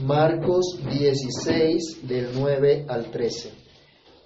Marcos 0.00 0.78
16 0.88 2.06
del 2.06 2.28
9 2.38 2.86
al 2.88 3.06
13. 3.10 3.50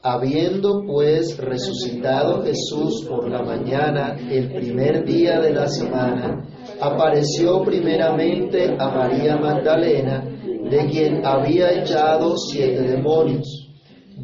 Habiendo 0.02 0.82
pues 0.86 1.38
resucitado 1.38 2.42
Jesús 2.42 3.06
por 3.08 3.30
la 3.30 3.42
mañana 3.42 4.16
el 4.30 4.52
primer 4.52 5.04
día 5.04 5.40
de 5.40 5.54
la 5.54 5.68
semana, 5.68 6.44
apareció 6.78 7.62
primeramente 7.62 8.76
a 8.78 8.88
María 8.88 9.36
Magdalena, 9.36 10.22
de 10.70 10.86
quien 10.90 11.24
había 11.24 11.80
echado 11.80 12.36
siete 12.36 12.82
demonios. 12.82 13.70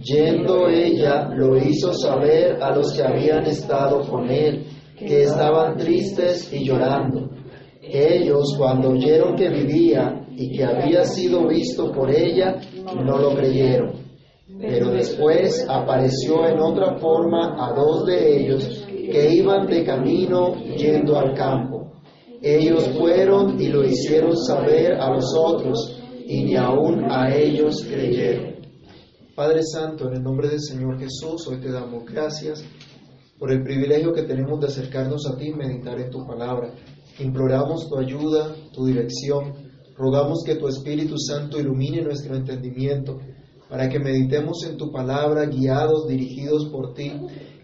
Yendo 0.03 0.69
ella, 0.69 1.31
lo 1.35 1.57
hizo 1.57 1.95
saber 1.95 2.63
a 2.63 2.75
los 2.75 2.93
que 2.93 3.03
habían 3.03 3.47
estado 3.47 4.03
con 4.03 4.29
él, 4.29 4.67
que 4.99 5.23
estaban 5.23 5.79
tristes 5.79 6.53
y 6.53 6.65
llorando. 6.65 7.31
Ellos, 7.81 8.55
cuando 8.59 8.91
oyeron 8.91 9.35
que 9.35 9.49
vivía 9.49 10.18
y 10.39 10.57
que 10.57 10.65
había 10.65 11.05
sido 11.05 11.49
visto 11.49 11.91
por 11.91 12.09
ella, 12.11 12.61
no 12.95 13.19
lo 13.19 13.35
creyeron. 13.35 13.93
Pero 14.61 14.93
después 14.93 15.67
apareció 15.69 16.47
en 16.47 16.61
otra 16.61 16.97
forma 16.99 17.57
a 17.59 17.73
dos 17.75 18.07
de 18.07 18.37
ellos 18.39 18.87
que 18.87 19.35
iban 19.35 19.67
de 19.67 19.85
camino 19.85 20.55
yendo 20.77 21.19
al 21.19 21.35
campo. 21.35 21.91
Ellos 22.41 22.89
fueron 22.97 23.61
y 23.61 23.67
lo 23.67 23.85
hicieron 23.85 24.37
saber 24.37 24.93
a 24.93 25.11
los 25.11 25.35
otros, 25.37 26.01
y 26.25 26.45
ni 26.45 26.55
aun 26.55 27.11
a 27.11 27.35
ellos 27.35 27.85
creyeron. 27.85 28.59
Padre 29.35 29.63
Santo, 29.65 30.07
en 30.09 30.19
el 30.19 30.23
nombre 30.23 30.49
del 30.49 30.61
Señor 30.61 31.01
Jesús, 31.01 31.49
hoy 31.49 31.61
te 31.61 31.73
damos 31.73 32.05
gracias 32.05 32.63
por 33.41 33.51
el 33.51 33.65
privilegio 33.65 34.13
que 34.13 34.23
tenemos 34.23 34.61
de 34.61 34.69
acercarnos 34.69 35.27
a 35.27 35.37
ti 35.37 35.49
y 35.49 35.55
meditar 35.55 35.99
en 36.01 36.11
tu 36.11 36.25
palabra. 36.25 36.71
Imploramos 37.19 37.89
tu 37.89 37.99
ayuda, 37.99 38.55
tu 38.73 38.87
dirección. 38.87 39.68
Rogamos 39.99 40.45
que 40.47 40.55
tu 40.55 40.69
Espíritu 40.69 41.19
Santo 41.19 41.59
ilumine 41.59 42.03
nuestro 42.03 42.37
entendimiento 42.37 43.19
para 43.69 43.89
que 43.89 43.99
meditemos 43.99 44.65
en 44.65 44.77
tu 44.77 44.93
palabra 44.93 45.47
guiados, 45.47 46.07
dirigidos 46.07 46.67
por 46.67 46.95
ti, 46.95 47.13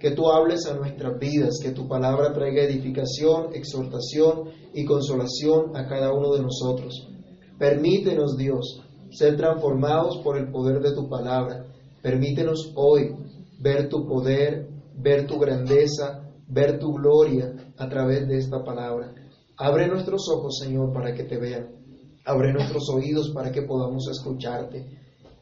que 0.00 0.10
tú 0.10 0.28
hables 0.28 0.66
a 0.66 0.74
nuestras 0.74 1.18
vidas, 1.18 1.60
que 1.62 1.70
tu 1.70 1.86
palabra 1.86 2.32
traiga 2.32 2.64
edificación, 2.64 3.54
exhortación 3.54 4.50
y 4.74 4.84
consolación 4.84 5.76
a 5.76 5.86
cada 5.86 6.12
uno 6.12 6.34
de 6.34 6.42
nosotros. 6.42 7.08
Permítenos, 7.56 8.36
Dios, 8.36 8.82
ser 9.10 9.36
transformados 9.36 10.18
por 10.24 10.36
el 10.36 10.50
poder 10.50 10.82
de 10.82 10.92
tu 10.92 11.08
palabra. 11.08 11.66
Permítenos 12.02 12.72
hoy 12.74 13.14
ver 13.60 13.88
tu 13.88 14.06
poder, 14.06 14.68
ver 14.96 15.28
tu 15.28 15.38
grandeza, 15.38 16.28
ver 16.48 16.80
tu 16.80 16.92
gloria 16.94 17.54
a 17.78 17.88
través 17.88 18.26
de 18.26 18.38
esta 18.38 18.64
palabra. 18.64 19.14
Abre 19.56 19.86
nuestros 19.86 20.28
ojos, 20.28 20.58
Señor, 20.58 20.92
para 20.92 21.14
que 21.14 21.22
te 21.22 21.38
vean. 21.38 21.83
Abre 22.24 22.52
nuestros 22.52 22.88
oídos 22.90 23.30
para 23.30 23.52
que 23.52 23.62
podamos 23.62 24.08
escucharte 24.10 24.86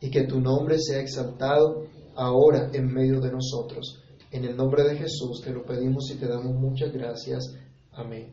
y 0.00 0.10
que 0.10 0.24
tu 0.24 0.40
nombre 0.40 0.78
sea 0.78 1.00
exaltado 1.00 1.86
ahora 2.16 2.70
en 2.72 2.92
medio 2.92 3.20
de 3.20 3.30
nosotros. 3.30 4.02
En 4.30 4.44
el 4.44 4.56
nombre 4.56 4.82
de 4.84 4.96
Jesús 4.96 5.42
te 5.42 5.52
lo 5.52 5.62
pedimos 5.62 6.10
y 6.10 6.16
te 6.16 6.26
damos 6.26 6.54
muchas 6.54 6.92
gracias. 6.92 7.54
Amén. 7.92 8.30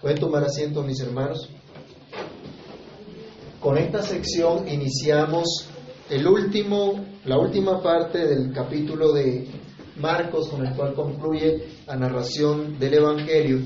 Pueden 0.00 0.18
tomar 0.18 0.44
asiento, 0.44 0.82
mis 0.82 1.00
hermanos. 1.00 1.48
Con 3.60 3.78
esta 3.78 4.02
sección 4.02 4.68
iniciamos 4.68 5.68
el 6.10 6.26
último, 6.26 7.04
la 7.24 7.38
última 7.38 7.80
parte 7.82 8.26
del 8.26 8.52
capítulo 8.52 9.12
de 9.12 9.46
Marcos 9.96 10.48
con 10.48 10.66
el 10.66 10.74
cual 10.74 10.94
concluye 10.94 11.64
la 11.86 11.96
narración 11.96 12.78
del 12.78 12.94
Evangelio. 12.94 13.60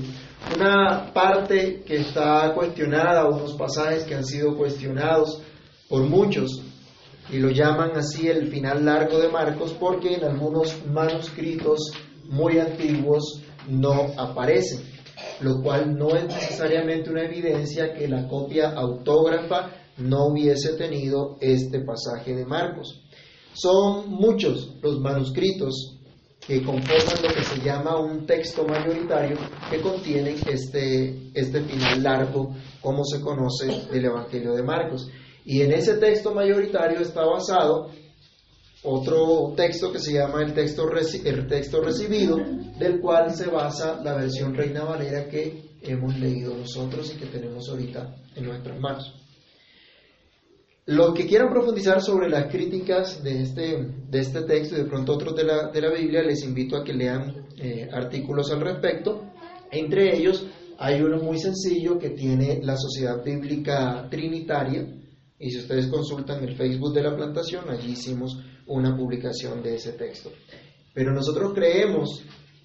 Una 0.55 1.11
parte 1.13 1.83
que 1.85 1.97
está 1.97 2.53
cuestionada, 2.53 3.27
unos 3.27 3.53
pasajes 3.53 4.03
que 4.05 4.15
han 4.15 4.25
sido 4.25 4.55
cuestionados 4.55 5.41
por 5.89 6.03
muchos, 6.03 6.61
y 7.29 7.39
lo 7.39 7.49
llaman 7.49 7.91
así 7.95 8.27
el 8.27 8.47
final 8.47 8.85
largo 8.85 9.19
de 9.19 9.29
Marcos 9.29 9.75
porque 9.77 10.15
en 10.15 10.23
algunos 10.23 10.85
manuscritos 10.85 11.91
muy 12.23 12.59
antiguos 12.59 13.41
no 13.67 14.13
aparecen, 14.17 14.81
lo 15.41 15.61
cual 15.61 15.95
no 15.95 16.15
es 16.15 16.25
necesariamente 16.25 17.09
una 17.09 17.25
evidencia 17.25 17.93
que 17.93 18.07
la 18.07 18.27
copia 18.27 18.69
autógrafa 18.69 19.71
no 19.97 20.27
hubiese 20.27 20.73
tenido 20.73 21.37
este 21.41 21.81
pasaje 21.81 22.33
de 22.33 22.45
Marcos. 22.45 23.03
Son 23.53 24.09
muchos 24.09 24.75
los 24.81 24.99
manuscritos 24.99 25.96
que 26.47 26.63
conforman 26.63 27.21
lo 27.21 27.33
que 27.35 27.43
se 27.43 27.59
llama 27.59 27.99
un 27.99 28.25
texto 28.25 28.65
mayoritario 28.65 29.37
que 29.69 29.81
contiene 29.81 30.33
este, 30.49 31.29
este 31.33 31.61
final 31.61 32.01
largo, 32.01 32.55
como 32.81 33.03
se 33.03 33.19
conoce 33.19 33.67
del 33.91 34.05
Evangelio 34.05 34.53
de 34.53 34.63
Marcos. 34.63 35.09
Y 35.43 35.61
en 35.61 35.73
ese 35.73 35.95
texto 35.95 36.33
mayoritario 36.33 36.99
está 37.01 37.25
basado 37.25 37.91
otro 38.83 39.53
texto 39.57 39.91
que 39.91 39.99
se 39.99 40.13
llama 40.13 40.41
el 40.41 40.53
texto, 40.53 40.89
el 41.25 41.47
texto 41.47 41.81
recibido, 41.81 42.37
del 42.79 43.01
cual 43.01 43.35
se 43.35 43.47
basa 43.47 44.01
la 44.01 44.15
versión 44.15 44.55
Reina 44.55 44.85
Valera 44.85 45.27
que 45.27 45.75
hemos 45.81 46.17
leído 46.17 46.55
nosotros 46.55 47.13
y 47.13 47.17
que 47.17 47.25
tenemos 47.25 47.67
ahorita 47.67 48.15
en 48.35 48.45
nuestras 48.45 48.79
manos. 48.79 49.26
Los 50.87 51.13
que 51.13 51.27
quieran 51.27 51.49
profundizar 51.49 52.01
sobre 52.01 52.29
las 52.29 52.49
críticas 52.49 53.21
de 53.21 53.41
este, 53.41 53.77
de 54.09 54.19
este 54.19 54.43
texto 54.43 54.73
y 54.75 54.77
de 54.77 54.85
pronto 54.85 55.15
otros 55.15 55.35
de 55.35 55.43
la, 55.43 55.69
de 55.69 55.81
la 55.81 55.91
Biblia, 55.91 56.23
les 56.23 56.45
invito 56.45 56.77
a 56.77 56.83
que 56.85 56.93
lean 56.93 57.45
eh, 57.57 57.89
artículos 57.91 58.49
al 58.53 58.61
respecto. 58.61 59.21
Entre 59.69 60.15
ellos 60.15 60.47
hay 60.77 61.01
uno 61.01 61.17
muy 61.17 61.39
sencillo 61.39 61.99
que 61.99 62.11
tiene 62.11 62.61
la 62.63 62.77
Sociedad 62.77 63.21
Bíblica 63.21 64.07
Trinitaria, 64.09 64.87
y 65.37 65.51
si 65.51 65.57
ustedes 65.57 65.87
consultan 65.87 66.41
el 66.45 66.55
Facebook 66.55 66.93
de 66.93 67.03
la 67.03 67.17
plantación, 67.17 67.69
allí 67.69 67.91
hicimos 67.91 68.41
una 68.65 68.95
publicación 68.95 69.61
de 69.61 69.75
ese 69.75 69.91
texto. 69.91 70.31
Pero 70.93 71.11
nosotros 71.11 71.51
creemos 71.53 72.23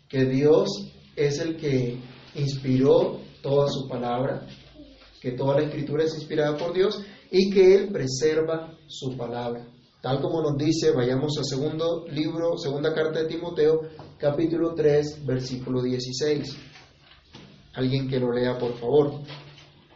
que 0.09 0.27
Dios 0.27 0.69
es 1.17 1.41
el 1.41 1.57
que 1.57 1.99
inspiró 2.37 3.19
toda 3.43 3.69
su 3.69 3.89
palabra, 3.89 4.47
que 5.21 5.33
toda 5.33 5.57
la 5.57 5.67
escritura 5.67 6.05
es 6.05 6.15
inspirada 6.15 6.57
por 6.57 6.73
Dios 6.73 7.05
y 7.33 7.51
que 7.51 7.75
Él 7.75 7.89
preserva 7.91 8.79
su 8.87 9.17
palabra. 9.17 9.67
Tal 10.03 10.21
como 10.21 10.43
nos 10.43 10.59
dice, 10.59 10.91
vayamos 10.91 11.39
al 11.39 11.47
segundo 11.47 12.05
libro, 12.09 12.59
segunda 12.59 12.93
carta 12.95 13.23
de 13.23 13.29
Timoteo, 13.29 13.81
capítulo 14.19 14.75
3, 14.75 15.25
versículo 15.25 15.81
16. 15.83 16.55
Alguien 17.73 18.09
que 18.09 18.21
lo 18.21 18.33
lea, 18.33 18.59
por 18.59 18.75
favor. 18.79 19.23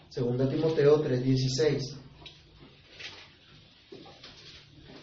Segunda 0.08 0.48
Timoteo 0.48 1.00
3, 1.00 1.22
16. 1.22 1.96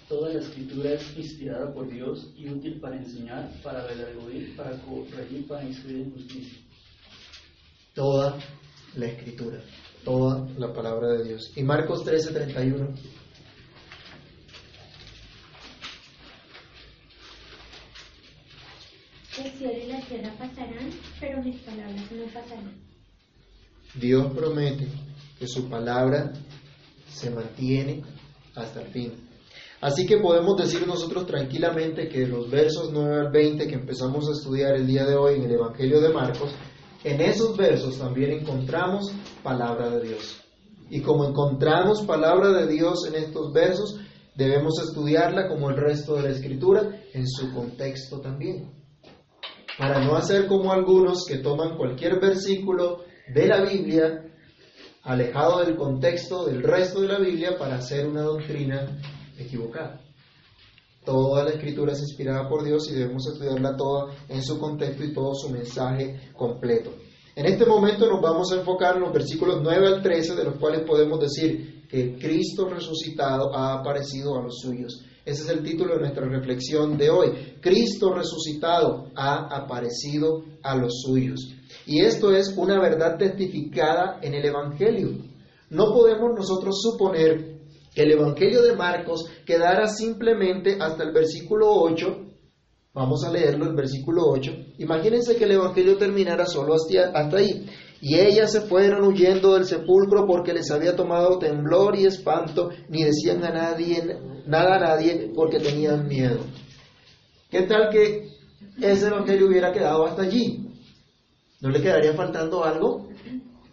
Toda 0.10 0.34
la 0.34 0.40
escritura 0.40 0.94
es 0.94 1.18
inspirada 1.18 1.72
por 1.72 1.88
Dios 1.88 2.32
y 2.36 2.50
útil 2.50 2.80
para 2.80 2.98
enseñar, 2.98 3.52
para 3.62 3.86
redarguir, 3.86 4.56
para 4.56 4.72
corregir, 4.82 5.48
para 5.48 5.64
instruir 5.66 5.98
en 5.98 6.12
justicia. 6.14 6.60
Toda 7.94 8.40
la 8.96 9.06
escritura 9.06 9.64
toda 10.04 10.48
la 10.58 10.74
palabra 10.74 11.10
de 11.10 11.24
Dios. 11.24 11.52
Y 11.56 11.64
Marcos 11.64 12.04
13, 12.04 12.34
31. 12.34 12.88
El 19.38 19.52
cielo 19.52 19.74
y 19.84 19.88
la 19.88 20.02
tierra 20.02 20.32
pasarán, 20.38 20.90
pero 21.20 21.42
mis 21.42 21.60
palabras 21.62 22.12
no 22.12 22.26
pasarán. 22.26 22.76
Dios 23.96 24.34
promete 24.34 24.88
que 25.40 25.48
su 25.48 25.70
palabra 25.70 26.34
se 27.08 27.30
mantiene 27.30 28.04
hasta 28.56 28.82
el 28.82 28.88
fin. 28.90 29.14
Así 29.82 30.06
que 30.06 30.18
podemos 30.18 30.56
decir 30.56 30.88
nosotros 30.88 31.26
tranquilamente 31.26 32.08
que 32.08 32.26
los 32.26 32.50
versos 32.50 32.92
9 32.94 33.28
al 33.28 33.32
20 33.32 33.68
que 33.68 33.76
empezamos 33.76 34.28
a 34.30 34.32
estudiar 34.32 34.76
el 34.76 34.88
día 34.88 35.06
de 35.06 35.16
hoy 35.16 35.36
en 35.36 35.44
el 35.44 35.52
Evangelio 35.52 36.00
de 36.00 36.14
Marcos 36.14 36.52
en 37.04 37.22
esos 37.22 37.58
versos 37.58 37.98
también 37.98 38.32
encontramos 38.32 39.12
palabra 39.44 39.90
de 39.90 40.08
Dios. 40.08 40.42
Y 40.90 41.02
como 41.02 41.26
encontramos 41.26 42.04
palabra 42.04 42.50
de 42.50 42.68
Dios 42.68 43.06
en 43.08 43.16
estos 43.16 43.52
versos, 43.52 44.00
debemos 44.36 44.80
estudiarla 44.80 45.48
como 45.48 45.70
el 45.70 45.78
resto 45.78 46.16
de 46.16 46.24
la 46.24 46.30
escritura 46.30 46.90
en 47.14 47.28
su 47.28 47.54
contexto 47.54 48.20
también. 48.22 48.72
Para 49.78 50.04
no 50.04 50.16
hacer 50.16 50.48
como 50.48 50.72
algunos 50.72 51.26
que 51.26 51.40
toman 51.40 51.78
cualquier 51.78 52.20
versículo 52.20 53.04
de 53.34 53.48
la 53.48 53.64
Biblia, 53.64 54.26
alejado 55.02 55.64
del 55.64 55.76
contexto 55.76 56.46
del 56.46 56.62
resto 56.62 57.02
de 57.02 57.08
la 57.08 57.20
Biblia, 57.20 57.58
para 57.58 57.76
hacer 57.76 58.08
una 58.08 58.22
doctrina 58.22 59.02
equivocada. 59.38 60.03
Toda 61.06 61.44
la 61.44 61.52
escritura 61.52 61.92
es 61.92 62.00
inspirada 62.00 62.48
por 62.48 62.64
Dios 62.64 62.90
y 62.90 62.94
debemos 62.94 63.28
estudiarla 63.28 63.76
toda 63.76 64.14
en 64.30 64.42
su 64.42 64.58
contexto 64.58 65.04
y 65.04 65.14
todo 65.14 65.34
su 65.36 65.50
mensaje 65.50 66.32
completo. 66.36 66.92
En 67.36 67.46
este 67.46 67.66
momento 67.66 68.08
nos 68.08 68.22
vamos 68.22 68.52
a 68.52 68.58
enfocar 68.58 68.96
en 68.96 69.02
los 69.02 69.12
versículos 69.12 69.60
9 69.62 69.88
al 69.88 70.02
13, 70.04 70.36
de 70.36 70.44
los 70.44 70.56
cuales 70.56 70.82
podemos 70.82 71.20
decir 71.20 71.88
que 71.90 72.16
Cristo 72.18 72.70
resucitado 72.70 73.54
ha 73.56 73.80
aparecido 73.80 74.38
a 74.38 74.44
los 74.44 74.60
suyos. 74.60 75.04
Ese 75.26 75.44
es 75.44 75.50
el 75.50 75.64
título 75.64 75.96
de 75.96 76.02
nuestra 76.02 76.26
reflexión 76.28 76.98
de 76.98 77.10
hoy. 77.10 77.56
Cristo 77.60 78.14
resucitado 78.14 79.08
ha 79.16 79.56
aparecido 79.56 80.44
a 80.62 80.76
los 80.76 81.02
suyos. 81.02 81.54
Y 81.86 82.02
esto 82.02 82.32
es 82.32 82.54
una 82.58 82.80
verdad 82.80 83.18
testificada 83.18 84.20
en 84.22 84.36
el 84.36 84.46
Evangelio. 84.46 85.10
No 85.70 85.94
podemos 85.94 86.34
nosotros 86.36 86.80
suponer 86.82 87.53
que 87.94 88.04
el 88.04 88.12
Evangelio 88.12 88.62
de 88.62 88.76
Marcos 88.76 89.26
quedara 89.46 89.88
simplemente 89.88 90.78
hasta 90.80 91.04
el 91.04 91.12
versículo 91.12 91.72
8. 91.72 92.30
Vamos 92.94 93.24
a 93.24 93.32
leerlo, 93.32 93.66
el 93.66 93.76
versículo 93.76 94.24
8. 94.28 94.52
Imagínense 94.80 95.36
que 95.36 95.46
el 95.46 95.52
Evangelio 95.54 95.98
terminara 95.98 96.46
solo 96.46 96.76
hasta, 96.76 97.10
hasta 97.14 97.38
ahí. 97.38 97.66
Y 98.02 98.20
ellas 98.20 98.52
se 98.52 98.62
fueron 98.62 99.06
huyendo 99.06 99.54
del 99.54 99.66
sepulcro 99.66 100.26
porque 100.28 100.54
les 100.54 100.70
había 100.72 100.96
tomado 100.96 101.40
temblor 101.40 101.96
y 101.96 102.06
espanto, 102.06 102.70
ni 102.90 103.04
decían 103.04 103.44
a 103.46 103.52
nadie 103.52 104.20
nada 104.46 104.76
a 104.76 104.80
nadie 104.80 105.32
porque 105.34 105.60
tenían 105.60 106.08
miedo. 106.08 106.40
¿Qué 107.50 107.62
tal 107.64 107.90
que 107.90 108.28
ese 108.82 109.08
evangelio 109.08 109.48
hubiera 109.48 109.72
quedado 109.72 110.06
hasta 110.06 110.24
allí? 110.24 110.68
¿No 111.62 111.70
le 111.70 111.82
quedaría 111.82 112.14
faltando 112.14 112.64
algo? 112.64 113.08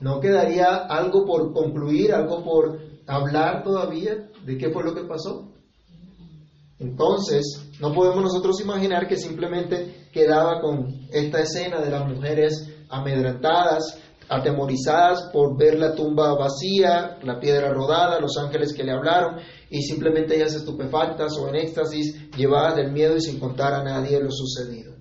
¿No 0.01 0.21
quedaría 0.21 0.77
algo 0.77 1.25
por 1.25 1.53
concluir, 1.53 2.13
algo 2.15 2.43
por 2.45 2.90
hablar 3.11 3.62
todavía 3.62 4.29
de 4.45 4.57
qué 4.57 4.71
fue 4.71 4.85
lo 4.85 4.95
que 4.95 5.05
pasó? 5.05 5.53
Entonces, 6.79 7.71
no 7.79 7.93
podemos 7.93 8.23
nosotros 8.23 8.61
imaginar 8.61 9.07
que 9.07 9.17
simplemente 9.17 10.09
quedaba 10.12 10.61
con 10.61 10.89
esta 11.12 11.41
escena 11.41 11.81
de 11.81 11.91
las 11.91 12.09
mujeres 12.09 12.75
amedrentadas, 12.89 13.99
atemorizadas 14.29 15.29
por 15.33 15.59
ver 15.59 15.79
la 15.79 15.95
tumba 15.95 16.35
vacía, 16.35 17.19
la 17.23 17.39
piedra 17.39 17.73
rodada, 17.73 18.21
los 18.21 18.37
ángeles 18.39 18.73
que 18.73 18.85
le 18.85 18.93
hablaron, 18.93 19.41
y 19.69 19.83
simplemente 19.83 20.37
ellas 20.37 20.55
estupefactas 20.55 21.37
o 21.37 21.49
en 21.49 21.57
éxtasis, 21.57 22.31
llevadas 22.37 22.77
del 22.77 22.93
miedo 22.93 23.17
y 23.17 23.21
sin 23.21 23.39
contar 23.39 23.75
a 23.75 23.85
nadie 23.85 24.21
lo 24.21 24.31
sucedido. 24.31 24.95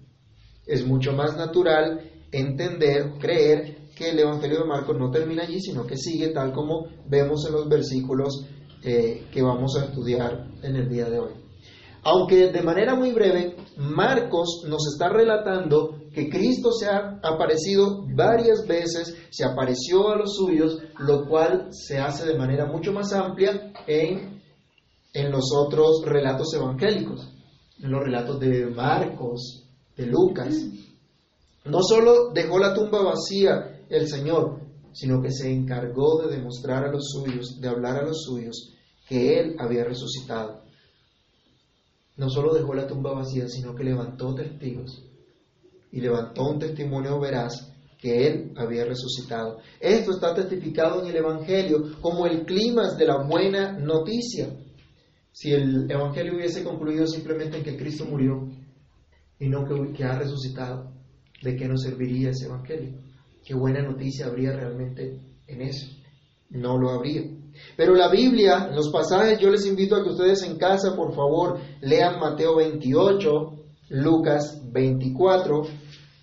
Es 0.65 0.85
mucho 0.85 1.13
más 1.13 1.37
natural 1.37 2.01
entender, 2.31 3.13
creer 3.19 3.78
que 3.99 4.11
el 4.11 4.19
Evangelio 4.19 4.59
de 4.59 4.65
Marcos 4.65 4.97
no 4.97 5.11
termina 5.11 5.43
allí, 5.43 5.59
sino 5.59 5.85
que 5.85 5.97
sigue 5.97 6.29
tal 6.29 6.53
como 6.53 6.87
vemos 7.05 7.45
en 7.45 7.51
los 7.51 7.67
versículos 7.67 8.45
eh, 8.81 9.27
que 9.29 9.41
vamos 9.41 9.75
a 9.75 9.83
estudiar 9.83 10.47
en 10.63 10.77
el 10.77 10.87
día 10.87 11.09
de 11.09 11.19
hoy. 11.19 11.33
Aunque 12.03 12.47
de 12.47 12.61
manera 12.61 12.95
muy 12.95 13.11
breve, 13.11 13.57
Marcos 13.75 14.63
nos 14.69 14.87
está 14.93 15.09
relatando 15.09 15.97
que 16.13 16.29
Cristo 16.29 16.71
se 16.71 16.87
ha 16.87 17.19
aparecido 17.21 18.05
varias 18.15 18.65
veces, 18.65 19.17
se 19.31 19.43
apareció 19.43 20.07
a 20.07 20.15
los 20.15 20.33
suyos, 20.33 20.77
lo 20.99 21.27
cual 21.27 21.67
se 21.71 21.99
hace 21.99 22.25
de 22.25 22.37
manera 22.37 22.67
mucho 22.67 22.93
más 22.93 23.11
amplia 23.11 23.73
en, 23.85 24.41
en 25.13 25.29
los 25.29 25.51
otros 25.53 26.03
relatos 26.05 26.53
evangélicos, 26.53 27.33
en 27.83 27.91
los 27.91 28.01
relatos 28.01 28.39
de 28.39 28.65
Marcos, 28.67 29.65
de 29.97 30.05
Lucas. 30.05 30.55
No 31.65 31.79
solo 31.81 32.31
dejó 32.33 32.59
la 32.59 32.73
tumba 32.73 33.03
vacía 33.03 33.68
el 33.89 34.07
Señor, 34.07 34.61
sino 34.93 35.21
que 35.21 35.31
se 35.31 35.51
encargó 35.51 36.21
de 36.21 36.35
demostrar 36.35 36.85
a 36.85 36.91
los 36.91 37.09
suyos, 37.09 37.59
de 37.59 37.67
hablar 37.67 37.97
a 37.97 38.05
los 38.05 38.23
suyos, 38.23 38.73
que 39.07 39.39
Él 39.39 39.55
había 39.59 39.83
resucitado 39.83 40.69
no 42.19 42.29
solo 42.29 42.53
dejó 42.53 42.73
la 42.73 42.85
tumba 42.85 43.13
vacía, 43.13 43.47
sino 43.47 43.73
que 43.73 43.85
levantó 43.85 44.35
testigos 44.35 45.05
y 45.89 46.01
levantó 46.01 46.49
un 46.49 46.59
testimonio 46.59 47.17
veraz 47.17 47.73
que 47.97 48.27
Él 48.27 48.53
había 48.57 48.83
resucitado. 48.83 49.59
Esto 49.79 50.11
está 50.11 50.35
testificado 50.35 51.01
en 51.01 51.07
el 51.07 51.15
Evangelio 51.15 51.97
como 52.01 52.27
el 52.27 52.45
clima 52.45 52.93
de 52.95 53.05
la 53.05 53.23
buena 53.23 53.71
noticia. 53.71 54.49
Si 55.31 55.53
el 55.53 55.89
Evangelio 55.89 56.35
hubiese 56.35 56.61
concluido 56.61 57.07
simplemente 57.07 57.57
en 57.57 57.63
que 57.63 57.77
Cristo 57.77 58.03
murió 58.03 58.49
y 59.39 59.47
no 59.47 59.65
que, 59.65 59.93
que 59.93 60.03
ha 60.03 60.19
resucitado, 60.19 60.91
¿de 61.41 61.55
qué 61.55 61.69
nos 61.69 61.83
serviría 61.83 62.31
ese 62.31 62.47
Evangelio? 62.47 62.99
¿Qué 63.49 63.55
buena 63.55 63.81
noticia 63.81 64.27
habría 64.27 64.51
realmente 64.51 65.19
en 65.47 65.61
eso? 65.63 65.87
No 66.51 66.77
lo 66.77 66.91
habría. 66.91 67.23
Pero 67.75 67.95
la 67.95 68.07
Biblia, 68.07 68.69
los 68.75 68.91
pasajes, 68.91 69.39
yo 69.39 69.49
les 69.49 69.65
invito 69.65 69.95
a 69.95 70.03
que 70.03 70.11
ustedes 70.11 70.43
en 70.43 70.59
casa, 70.59 70.95
por 70.95 71.15
favor, 71.15 71.57
lean 71.81 72.19
Mateo 72.19 72.57
28, 72.57 73.29
Lucas 73.89 74.61
24 74.71 75.63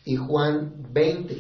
y 0.05 0.14
Juan 0.14 0.87
20. 0.93 1.37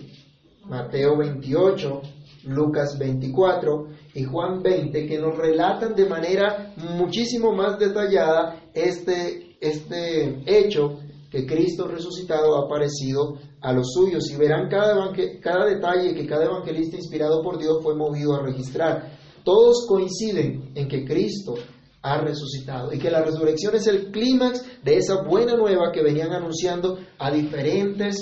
Mateo 0.64 1.18
28, 1.18 2.02
Lucas 2.46 2.98
24 2.98 3.86
y 4.14 4.24
Juan 4.24 4.64
20, 4.64 5.06
que 5.06 5.18
nos 5.20 5.38
relatan 5.38 5.94
de 5.94 6.08
manera 6.08 6.74
muchísimo 6.96 7.52
más 7.52 7.78
detallada 7.78 8.60
este, 8.74 9.56
este 9.60 10.42
hecho 10.46 10.98
que 11.36 11.44
Cristo 11.44 11.86
resucitado 11.86 12.56
ha 12.56 12.64
aparecido 12.64 13.34
a 13.60 13.70
los 13.74 13.92
suyos 13.92 14.30
y 14.30 14.36
verán 14.36 14.70
cada, 14.70 15.12
cada 15.42 15.66
detalle 15.66 16.14
que 16.14 16.26
cada 16.26 16.46
evangelista 16.46 16.96
inspirado 16.96 17.42
por 17.42 17.58
Dios 17.58 17.78
fue 17.82 17.94
movido 17.94 18.34
a 18.34 18.42
registrar. 18.42 19.18
Todos 19.44 19.86
coinciden 19.86 20.72
en 20.74 20.88
que 20.88 21.04
Cristo 21.04 21.54
ha 22.00 22.22
resucitado 22.22 22.90
y 22.90 22.98
que 22.98 23.10
la 23.10 23.22
resurrección 23.22 23.74
es 23.74 23.86
el 23.86 24.10
clímax 24.10 24.64
de 24.82 24.96
esa 24.96 25.22
buena 25.24 25.56
nueva 25.56 25.92
que 25.92 26.02
venían 26.02 26.32
anunciando 26.32 26.98
a 27.18 27.30
diferentes 27.30 28.16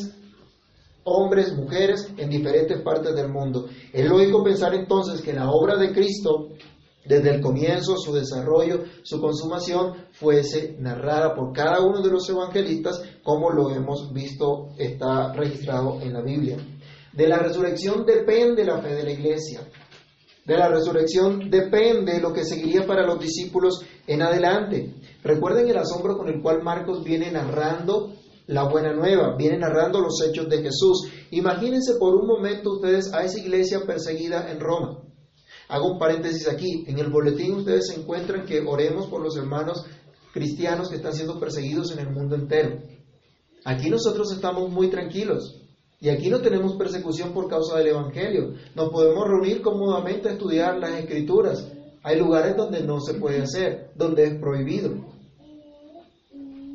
hombres, 1.05 1.55
mujeres 1.55 2.13
en 2.17 2.31
diferentes 2.31 2.81
partes 2.83 3.15
del 3.15 3.29
mundo. 3.31 3.69
Es 3.93 4.09
lógico 4.09 4.43
pensar 4.43 4.75
entonces 4.75 5.21
que 5.21 5.35
la 5.35 5.51
obra 5.51 5.77
de 5.77 5.93
Cristo, 5.93 6.49
desde 7.05 7.35
el 7.35 7.41
comienzo, 7.41 7.97
su 7.97 8.13
desarrollo, 8.13 8.85
su 9.03 9.21
consumación, 9.21 10.07
fuese 10.13 10.77
narrada 10.79 11.35
por 11.35 11.53
cada 11.53 11.81
uno 11.81 12.03
de 12.03 12.11
los 12.11 12.29
evangelistas, 12.29 13.03
como 13.23 13.51
lo 13.51 13.71
hemos 13.71 14.13
visto, 14.13 14.69
está 14.79 15.33
registrado 15.33 16.01
en 16.01 16.13
la 16.13 16.23
Biblia. 16.23 16.57
De 17.13 17.29
la 17.29 17.39
resurrección 17.39 18.05
depende 18.05 18.65
la 18.65 18.81
fe 18.81 18.95
de 18.95 19.05
la 19.05 19.13
iglesia 19.13 19.69
de 20.45 20.59
la 20.59 20.69
resurrección 20.69 21.51
depende 21.51 22.21
lo 22.21 22.33
que 22.33 22.45
seguiría 22.45 22.87
para 22.87 23.07
los 23.07 23.19
discípulos 23.19 23.81
en 24.07 24.21
adelante. 24.23 24.95
Recuerden 25.23 25.69
el 25.69 25.79
asombro 25.79 26.19
con 26.19 26.29
el 26.29 26.43
cual 26.43 26.63
Marcos 26.63 27.03
viene 27.03 27.31
narrando 27.31 28.13
la 28.47 28.69
buena 28.69 28.93
nueva, 28.93 29.37
viene 29.37 29.57
narrando 29.59 30.01
los 30.01 30.21
hechos 30.23 30.49
de 30.51 30.59
Jesús. 30.59 31.09
Imagínense 31.31 31.95
por 31.99 32.15
un 32.15 32.27
momento 32.27 32.73
ustedes 32.75 33.13
a 33.15 33.25
esa 33.25 33.39
iglesia 33.39 33.81
perseguida 33.87 34.51
en 34.51 34.61
Roma. 34.61 34.99
Hago 35.69 35.93
un 35.93 35.99
paréntesis 35.99 36.49
aquí. 36.49 36.85
En 36.87 36.99
el 36.99 37.11
boletín 37.11 37.55
ustedes 37.55 37.91
encuentran 37.97 38.45
que 38.47 38.61
oremos 38.61 39.07
por 39.07 39.23
los 39.23 39.37
hermanos 39.37 39.85
cristianos 40.33 40.89
que 40.89 40.97
están 40.97 41.15
siendo 41.15 41.39
perseguidos 41.39 41.93
en 41.93 42.01
el 42.01 42.11
mundo 42.11 42.35
entero. 42.35 42.79
Aquí 43.65 43.89
nosotros 43.89 44.33
estamos 44.33 44.71
muy 44.71 44.89
tranquilos. 44.91 45.61
Y 46.01 46.11
aquí 46.11 46.29
no 46.29 46.41
tenemos 46.41 46.77
persecución 46.77 47.33
por 47.33 47.49
causa 47.49 47.79
del 47.79 47.89
Evangelio. 47.89 48.53
Nos 48.75 48.91
podemos 48.91 49.27
reunir 49.27 49.63
cómodamente 49.63 50.29
a 50.29 50.33
estudiar 50.33 50.79
las 50.79 50.99
escrituras. 50.99 51.73
Hay 52.03 52.19
lugares 52.19 52.57
donde 52.57 52.83
no 52.83 53.01
se 53.01 53.15
puede 53.15 53.41
hacer, 53.41 53.93
donde 53.95 54.25
es 54.25 54.35
prohibido. 54.35 54.93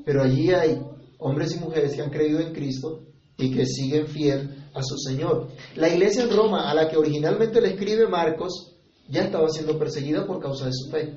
Pero 0.04 0.24
allí 0.24 0.52
hay 0.52 0.82
hombres 1.20 1.56
y 1.56 1.60
mujeres 1.60 1.96
que 1.96 2.02
han 2.02 2.10
creído 2.10 2.40
en 2.40 2.54
Cristo 2.54 3.02
y 3.38 3.54
que 3.54 3.66
siguen 3.66 4.08
fiel 4.08 4.66
a 4.74 4.82
su 4.82 4.98
Señor. 4.98 5.50
La 5.76 5.90
iglesia 5.90 6.24
en 6.24 6.36
Roma, 6.36 6.72
a 6.72 6.74
la 6.74 6.90
que 6.90 6.98
originalmente 6.98 7.62
le 7.62 7.70
escribe 7.70 8.08
Marcos, 8.08 8.79
ya 9.10 9.24
estaba 9.24 9.50
siendo 9.50 9.78
perseguida 9.78 10.26
por 10.26 10.40
causa 10.40 10.66
de 10.66 10.74
su 10.74 10.90
fe. 10.90 11.14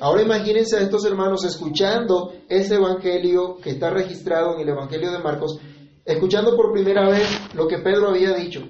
Ahora 0.00 0.22
imagínense 0.22 0.76
a 0.76 0.82
estos 0.82 1.04
hermanos 1.04 1.44
escuchando 1.44 2.32
ese 2.48 2.74
evangelio 2.74 3.56
que 3.56 3.70
está 3.70 3.90
registrado 3.90 4.54
en 4.54 4.60
el 4.60 4.68
evangelio 4.68 5.10
de 5.10 5.18
Marcos, 5.18 5.58
escuchando 6.04 6.54
por 6.54 6.72
primera 6.72 7.08
vez 7.08 7.26
lo 7.54 7.66
que 7.66 7.78
Pedro 7.78 8.10
había 8.10 8.34
dicho, 8.34 8.60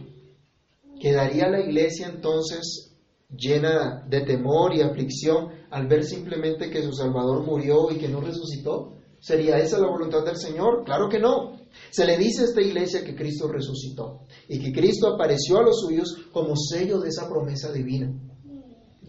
¿quedaría 1.01 1.49
la 1.49 1.61
iglesia 1.61 2.09
entonces 2.09 2.93
llena 3.29 4.05
de 4.09 4.21
temor 4.21 4.75
y 4.75 4.83
aflicción 4.83 5.49
al 5.71 5.89
ver 5.89 6.05
simplemente 6.05 6.71
que 6.71 6.83
su 6.83 6.93
Salvador 6.93 7.45
murió 7.45 7.91
y 7.91 7.97
que 7.97 8.09
no 8.09 8.21
resucitó? 8.21 8.93
¿Sería 9.19 9.59
esa 9.59 9.81
la 9.81 9.89
voluntad 9.89 10.25
del 10.25 10.37
Señor? 10.37 10.85
Claro 10.85 11.09
que 11.09 11.19
no. 11.19 11.59
Se 11.91 12.07
le 12.07 12.17
dice 12.17 12.43
a 12.43 12.45
esta 12.45 12.61
iglesia 12.61 13.05
que 13.05 13.17
Cristo 13.17 13.49
resucitó 13.49 14.21
y 14.49 14.61
que 14.61 14.73
Cristo 14.73 15.09
apareció 15.09 15.59
a 15.59 15.63
los 15.63 15.81
suyos 15.81 16.29
como 16.33 16.55
sello 16.57 17.01
de 17.01 17.09
esa 17.09 17.29
promesa 17.29 17.73
divina, 17.73 18.13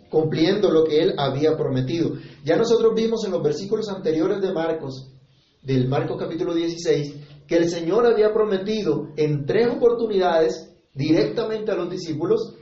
cumpliendo 0.10 0.72
lo 0.72 0.84
que 0.84 1.02
él 1.02 1.14
había 1.18 1.56
prometido. 1.58 2.14
Ya 2.44 2.56
nosotros 2.56 2.94
vimos 2.96 3.26
en 3.26 3.32
los 3.32 3.44
versículos 3.44 3.90
anteriores 3.90 4.42
de 4.42 4.54
Marcos, 4.54 5.12
del 5.62 5.88
Marcos 5.88 6.18
capítulo 6.20 6.54
16, 6.54 7.16
que 7.48 7.56
el 7.56 7.70
Señor 7.70 8.06
había 8.06 8.34
prometido 8.34 9.10
en 9.16 9.46
tres 9.46 9.68
oportunidades 9.76 10.74
directamente 10.94 11.72
a 11.72 11.76
los 11.76 11.90
discípulos 11.90 12.56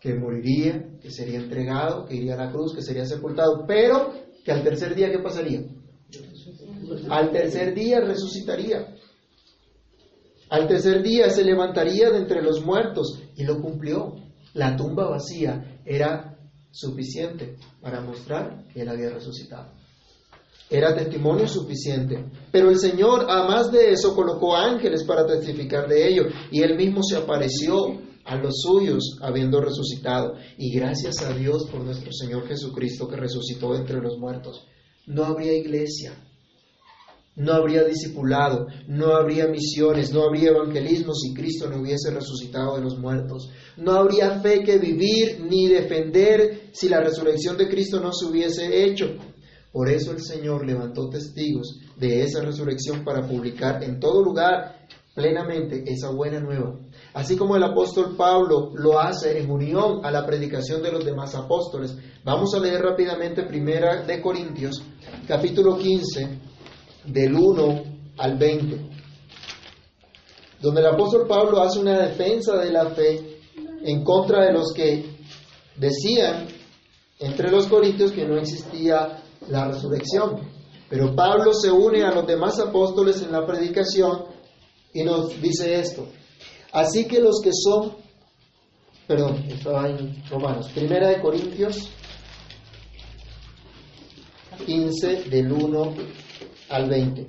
que 0.00 0.14
moriría, 0.14 0.98
que 1.00 1.10
sería 1.10 1.38
entregado, 1.38 2.06
que 2.06 2.16
iría 2.16 2.34
a 2.34 2.46
la 2.46 2.50
cruz, 2.50 2.74
que 2.74 2.82
sería 2.82 3.04
sepultado, 3.04 3.64
pero 3.66 4.12
que 4.44 4.50
al 4.50 4.64
tercer 4.64 4.94
día, 4.94 5.10
¿qué 5.10 5.20
pasaría? 5.20 5.62
Al 7.08 7.30
tercer 7.30 7.74
día 7.74 8.00
resucitaría. 8.00 8.96
Al 10.50 10.66
tercer 10.66 11.02
día 11.02 11.30
se 11.30 11.44
levantaría 11.44 12.10
de 12.10 12.18
entre 12.18 12.42
los 12.42 12.64
muertos 12.64 13.22
y 13.36 13.44
lo 13.44 13.60
cumplió. 13.60 14.16
La 14.54 14.76
tumba 14.76 15.08
vacía 15.08 15.80
era 15.86 16.31
suficiente 16.72 17.56
para 17.80 18.00
mostrar 18.00 18.64
que 18.72 18.82
él 18.82 18.88
había 18.88 19.10
resucitado. 19.10 19.70
Era 20.68 20.96
testimonio 20.96 21.46
suficiente. 21.46 22.24
Pero 22.50 22.70
el 22.70 22.78
Señor, 22.78 23.30
a 23.30 23.46
más 23.46 23.70
de 23.70 23.92
eso, 23.92 24.16
colocó 24.16 24.56
ángeles 24.56 25.04
para 25.04 25.26
testificar 25.26 25.86
de 25.86 26.08
ello. 26.08 26.24
Y 26.50 26.62
él 26.62 26.76
mismo 26.76 27.02
se 27.02 27.16
apareció 27.16 28.00
a 28.24 28.36
los 28.36 28.62
suyos 28.62 29.18
habiendo 29.20 29.60
resucitado. 29.60 30.34
Y 30.56 30.74
gracias 30.74 31.20
a 31.22 31.34
Dios 31.34 31.68
por 31.70 31.82
nuestro 31.82 32.10
Señor 32.12 32.48
Jesucristo 32.48 33.06
que 33.06 33.16
resucitó 33.16 33.74
entre 33.74 34.00
los 34.00 34.16
muertos. 34.18 34.66
No 35.06 35.24
habría 35.24 35.52
iglesia, 35.52 36.14
no 37.34 37.54
habría 37.54 37.84
discipulado, 37.84 38.66
no 38.86 39.14
habría 39.14 39.46
misiones, 39.46 40.12
no 40.12 40.24
habría 40.24 40.50
evangelismo 40.50 41.14
si 41.14 41.32
Cristo 41.32 41.68
no 41.68 41.80
hubiese 41.80 42.10
resucitado 42.10 42.76
de 42.76 42.82
los 42.82 42.98
muertos. 42.98 43.50
No 43.78 43.92
habría 43.92 44.40
fe 44.40 44.62
que 44.62 44.78
vivir 44.78 45.40
ni 45.48 45.66
defender 45.66 46.68
si 46.72 46.88
la 46.88 47.00
resurrección 47.00 47.56
de 47.56 47.68
Cristo 47.68 48.00
no 48.00 48.12
se 48.12 48.26
hubiese 48.26 48.84
hecho. 48.84 49.06
Por 49.72 49.88
eso 49.88 50.12
el 50.12 50.20
Señor 50.20 50.66
levantó 50.66 51.08
testigos 51.08 51.78
de 51.96 52.22
esa 52.22 52.42
resurrección 52.42 53.02
para 53.02 53.26
publicar 53.26 53.82
en 53.82 53.98
todo 53.98 54.22
lugar 54.22 54.86
plenamente 55.14 55.84
esa 55.86 56.10
buena 56.10 56.38
nueva. 56.38 56.78
Así 57.14 57.36
como 57.36 57.56
el 57.56 57.62
apóstol 57.62 58.14
Pablo 58.14 58.72
lo 58.74 58.98
hace 58.98 59.38
en 59.38 59.50
unión 59.50 60.04
a 60.04 60.10
la 60.10 60.26
predicación 60.26 60.82
de 60.82 60.92
los 60.92 61.04
demás 61.04 61.34
apóstoles. 61.34 61.96
Vamos 62.24 62.54
a 62.54 62.60
leer 62.60 62.82
rápidamente 62.82 63.44
Primera 63.44 64.02
de 64.02 64.20
Corintios, 64.20 64.82
capítulo 65.26 65.78
15 65.78 66.51
del 67.04 67.34
1 67.34 67.82
al 68.18 68.38
20, 68.38 68.80
donde 70.60 70.80
el 70.80 70.86
apóstol 70.86 71.26
Pablo 71.26 71.60
hace 71.60 71.80
una 71.80 71.98
defensa 71.98 72.56
de 72.56 72.70
la 72.70 72.90
fe 72.90 73.40
en 73.84 74.04
contra 74.04 74.44
de 74.44 74.52
los 74.52 74.72
que 74.72 75.04
decían 75.76 76.46
entre 77.18 77.50
los 77.50 77.66
corintios 77.66 78.12
que 78.12 78.26
no 78.26 78.36
existía 78.36 79.22
la 79.48 79.68
resurrección. 79.68 80.40
Pero 80.88 81.14
Pablo 81.14 81.54
se 81.54 81.70
une 81.70 82.02
a 82.04 82.12
los 82.12 82.26
demás 82.26 82.58
apóstoles 82.60 83.22
en 83.22 83.32
la 83.32 83.46
predicación 83.46 84.24
y 84.92 85.02
nos 85.02 85.40
dice 85.40 85.78
esto. 85.80 86.06
Así 86.72 87.06
que 87.06 87.20
los 87.20 87.40
que 87.40 87.50
son, 87.52 87.96
perdón, 89.06 89.44
estaba 89.48 89.88
en 89.88 90.22
Romanos, 90.28 90.68
Primera 90.74 91.08
de 91.08 91.20
Corintios 91.20 91.88
15 94.66 95.24
del 95.24 95.50
1 95.52 95.94
al 96.72 96.88
20. 96.88 97.26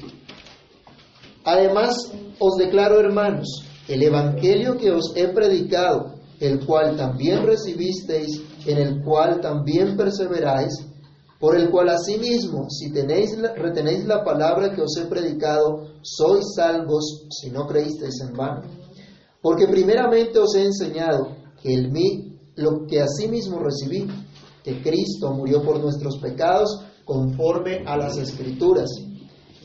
Además, 1.43 2.11
os 2.39 2.55
declaro, 2.57 2.99
hermanos, 2.99 3.65
el 3.87 4.01
Evangelio 4.01 4.77
que 4.77 4.91
os 4.91 5.11
he 5.15 5.27
predicado, 5.27 6.15
el 6.39 6.65
cual 6.65 6.95
también 6.95 7.45
recibisteis, 7.45 8.41
en 8.65 8.77
el 8.77 9.03
cual 9.03 9.41
también 9.41 9.97
perseveráis, 9.97 10.73
por 11.39 11.57
el 11.57 11.69
cual 11.69 11.89
asimismo, 11.89 12.69
si 12.69 12.91
tenéis 12.93 13.37
retenéis 13.57 14.05
la 14.05 14.23
palabra 14.23 14.73
que 14.73 14.81
os 14.81 14.95
he 14.97 15.05
predicado, 15.07 15.87
sois 16.01 16.45
salvos 16.55 17.25
si 17.29 17.51
no 17.51 17.67
creísteis 17.67 18.21
en 18.21 18.33
vano. 18.33 18.61
Porque 19.41 19.67
primeramente 19.67 20.39
os 20.39 20.55
he 20.55 20.63
enseñado 20.63 21.35
que 21.61 21.73
el 21.73 21.91
mí, 21.91 22.39
lo 22.55 22.87
que 22.87 23.01
asimismo 23.01 23.59
recibí, 23.59 24.07
que 24.63 24.81
Cristo 24.81 25.33
murió 25.33 25.61
por 25.61 25.81
nuestros 25.81 26.17
pecados 26.19 26.79
conforme 27.03 27.83
a 27.85 27.97
las 27.97 28.17
Escrituras 28.17 28.89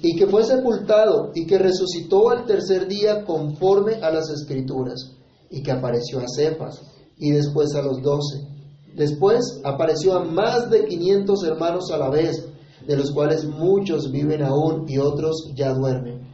y 0.02 0.16
que 0.16 0.26
fue 0.26 0.44
sepultado 0.44 1.32
y 1.34 1.46
que 1.46 1.58
resucitó 1.58 2.30
al 2.30 2.44
tercer 2.44 2.86
día 2.86 3.24
conforme 3.24 3.94
a 3.96 4.10
las 4.10 4.30
escrituras, 4.30 5.16
y 5.50 5.62
que 5.62 5.72
apareció 5.72 6.20
a 6.20 6.28
Cefas 6.28 6.80
y 7.16 7.30
después 7.30 7.74
a 7.74 7.82
los 7.82 8.02
doce. 8.02 8.46
Después 8.94 9.60
apareció 9.64 10.14
a 10.14 10.24
más 10.24 10.70
de 10.70 10.84
quinientos 10.86 11.44
hermanos 11.44 11.90
a 11.92 11.98
la 11.98 12.10
vez, 12.10 12.48
de 12.86 12.96
los 12.96 13.12
cuales 13.12 13.44
muchos 13.44 14.10
viven 14.10 14.42
aún 14.42 14.88
y 14.88 14.98
otros 14.98 15.52
ya 15.54 15.72
duermen. 15.72 16.26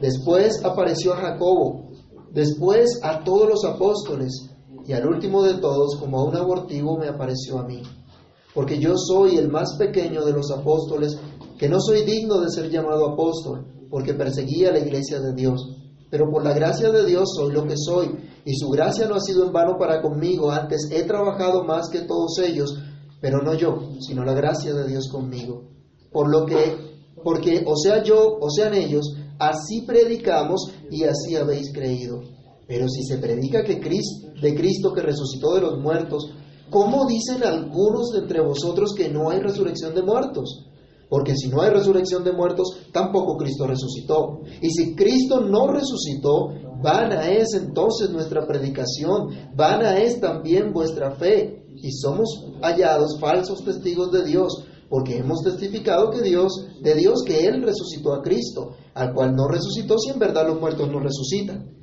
Después 0.00 0.64
apareció 0.64 1.14
a 1.14 1.18
Jacobo, 1.18 1.86
después 2.32 2.98
a 3.02 3.22
todos 3.24 3.48
los 3.48 3.64
apóstoles, 3.64 4.50
y 4.86 4.92
al 4.94 5.06
último 5.06 5.42
de 5.42 5.54
todos, 5.54 5.96
como 5.96 6.18
a 6.18 6.24
un 6.24 6.36
abortivo, 6.36 6.98
me 6.98 7.08
apareció 7.08 7.58
a 7.58 7.64
mí. 7.64 7.82
Porque 8.54 8.78
yo 8.78 8.94
soy 8.96 9.36
el 9.36 9.48
más 9.48 9.76
pequeño 9.78 10.24
de 10.24 10.32
los 10.32 10.50
apóstoles 10.50 11.18
que 11.62 11.68
no 11.68 11.78
soy 11.78 12.02
digno 12.02 12.40
de 12.40 12.50
ser 12.50 12.68
llamado 12.70 13.12
apóstol, 13.12 13.64
porque 13.88 14.14
perseguía 14.14 14.72
la 14.72 14.80
iglesia 14.80 15.20
de 15.20 15.32
Dios. 15.32 15.60
Pero 16.10 16.28
por 16.28 16.42
la 16.42 16.54
gracia 16.54 16.90
de 16.90 17.06
Dios 17.06 17.34
soy 17.36 17.52
lo 17.52 17.64
que 17.68 17.76
soy, 17.76 18.08
y 18.44 18.56
su 18.56 18.68
gracia 18.68 19.06
no 19.06 19.14
ha 19.14 19.20
sido 19.20 19.46
en 19.46 19.52
vano 19.52 19.78
para 19.78 20.02
conmigo, 20.02 20.50
antes 20.50 20.88
he 20.90 21.04
trabajado 21.04 21.62
más 21.62 21.88
que 21.88 22.00
todos 22.00 22.36
ellos, 22.40 22.76
pero 23.20 23.42
no 23.44 23.54
yo, 23.54 23.78
sino 24.00 24.24
la 24.24 24.34
gracia 24.34 24.74
de 24.74 24.88
Dios 24.88 25.08
conmigo. 25.08 25.68
Por 26.10 26.32
lo 26.32 26.46
que, 26.46 26.56
porque 27.22 27.62
o 27.64 27.76
sea 27.76 28.02
yo, 28.02 28.38
o 28.40 28.50
sean 28.50 28.74
ellos, 28.74 29.14
así 29.38 29.82
predicamos 29.82 30.68
y 30.90 31.04
así 31.04 31.36
habéis 31.36 31.72
creído. 31.72 32.22
Pero 32.66 32.88
si 32.88 33.04
se 33.04 33.18
predica 33.18 33.62
que 33.62 33.78
Cristo, 33.78 34.32
de 34.42 34.52
Cristo 34.56 34.92
que 34.92 35.02
resucitó 35.02 35.54
de 35.54 35.60
los 35.60 35.78
muertos, 35.78 36.28
¿cómo 36.70 37.06
dicen 37.06 37.44
algunos 37.44 38.10
de 38.10 38.18
entre 38.18 38.40
vosotros 38.40 38.94
que 38.96 39.08
no 39.08 39.30
hay 39.30 39.38
resurrección 39.38 39.94
de 39.94 40.02
muertos? 40.02 40.71
Porque 41.12 41.36
si 41.36 41.50
no 41.50 41.60
hay 41.60 41.68
resurrección 41.68 42.24
de 42.24 42.32
muertos, 42.32 42.68
tampoco 42.90 43.36
Cristo 43.36 43.66
resucitó. 43.66 44.40
Y 44.62 44.70
si 44.70 44.94
Cristo 44.94 45.42
no 45.42 45.66
resucitó, 45.66 46.54
vana 46.82 47.28
es 47.28 47.52
entonces 47.52 48.08
nuestra 48.08 48.46
predicación, 48.46 49.28
vana 49.54 49.98
es 49.98 50.18
también 50.22 50.72
vuestra 50.72 51.10
fe. 51.10 51.66
Y 51.76 51.92
somos 51.92 52.46
hallados 52.62 53.20
falsos 53.20 53.62
testigos 53.62 54.10
de 54.10 54.24
Dios, 54.24 54.64
porque 54.88 55.18
hemos 55.18 55.42
testificado 55.42 56.08
que 56.08 56.22
Dios, 56.22 56.50
de 56.80 56.94
Dios 56.94 57.22
que 57.26 57.46
Él 57.46 57.62
resucitó 57.62 58.14
a 58.14 58.22
Cristo, 58.22 58.70
al 58.94 59.12
cual 59.12 59.36
no 59.36 59.48
resucitó 59.48 59.98
si 59.98 60.12
en 60.12 60.18
verdad 60.18 60.48
los 60.48 60.58
muertos 60.58 60.88
no 60.90 60.98
resucitan. 60.98 61.76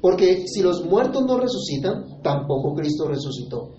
Porque 0.00 0.44
si 0.46 0.62
los 0.62 0.84
muertos 0.84 1.24
no 1.26 1.38
resucitan, 1.38 2.22
tampoco 2.22 2.72
Cristo 2.76 3.08
resucitó. 3.08 3.72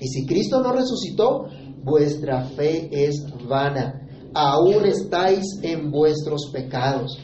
Y 0.00 0.06
si 0.06 0.24
Cristo 0.24 0.62
no 0.62 0.72
resucitó, 0.72 1.46
vuestra 1.82 2.44
fe 2.44 2.88
es 2.92 3.26
vana 3.48 4.01
aún 4.34 4.84
estáis 4.84 5.44
en 5.62 5.90
vuestros 5.90 6.50
pecados. 6.52 7.18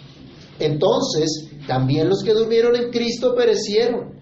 Entonces, 0.58 1.48
también 1.66 2.08
los 2.08 2.22
que 2.22 2.34
durmieron 2.34 2.74
en 2.76 2.90
Cristo 2.90 3.34
perecieron. 3.34 4.18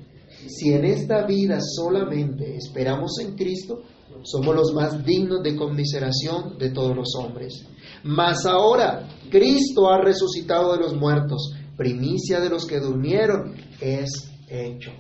Si 0.49 0.73
en 0.73 0.85
esta 0.85 1.27
vida 1.27 1.59
solamente 1.61 2.57
esperamos 2.57 3.19
en 3.21 3.35
Cristo, 3.35 3.83
somos 4.23 4.55
los 4.55 4.73
más 4.73 5.05
dignos 5.05 5.43
de 5.43 5.57
conmiseración 5.57 6.59
de 6.59 6.71
todos 6.71 6.97
los 6.97 7.15
hombres. 7.17 7.65
Mas 8.05 8.47
ahora, 8.47 9.09
Cristo 9.31 9.91
ha 9.91 10.01
resucitado 10.01 10.73
de 10.73 10.81
los 10.81 10.95
muertos, 10.95 11.53
primicia 11.77 12.41
de 12.41 12.51
los 12.51 12.67
que 12.67 12.81
durmieron, 12.81 13.55
es 13.81 14.31
hecho. 14.49 14.93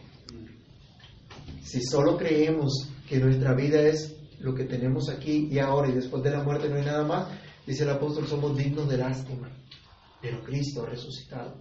Si 1.62 1.80
solo 1.82 2.16
creemos 2.16 2.88
que 3.08 3.18
nuestra 3.18 3.54
vida 3.54 3.80
es 3.80 4.16
lo 4.38 4.54
que 4.54 4.64
tenemos 4.64 5.08
aquí 5.08 5.48
y 5.50 5.58
ahora 5.58 5.88
y 5.88 5.94
después 5.94 6.22
de 6.22 6.30
la 6.30 6.42
muerte 6.42 6.68
no 6.68 6.76
hay 6.76 6.84
nada 6.84 7.04
más, 7.04 7.28
Dice 7.66 7.82
el 7.82 7.90
apóstol, 7.90 8.26
somos 8.26 8.56
dignos 8.56 8.88
de 8.88 8.98
lástima, 8.98 9.50
pero 10.22 10.42
Cristo 10.42 10.84
ha 10.84 10.90
resucitado. 10.90 11.54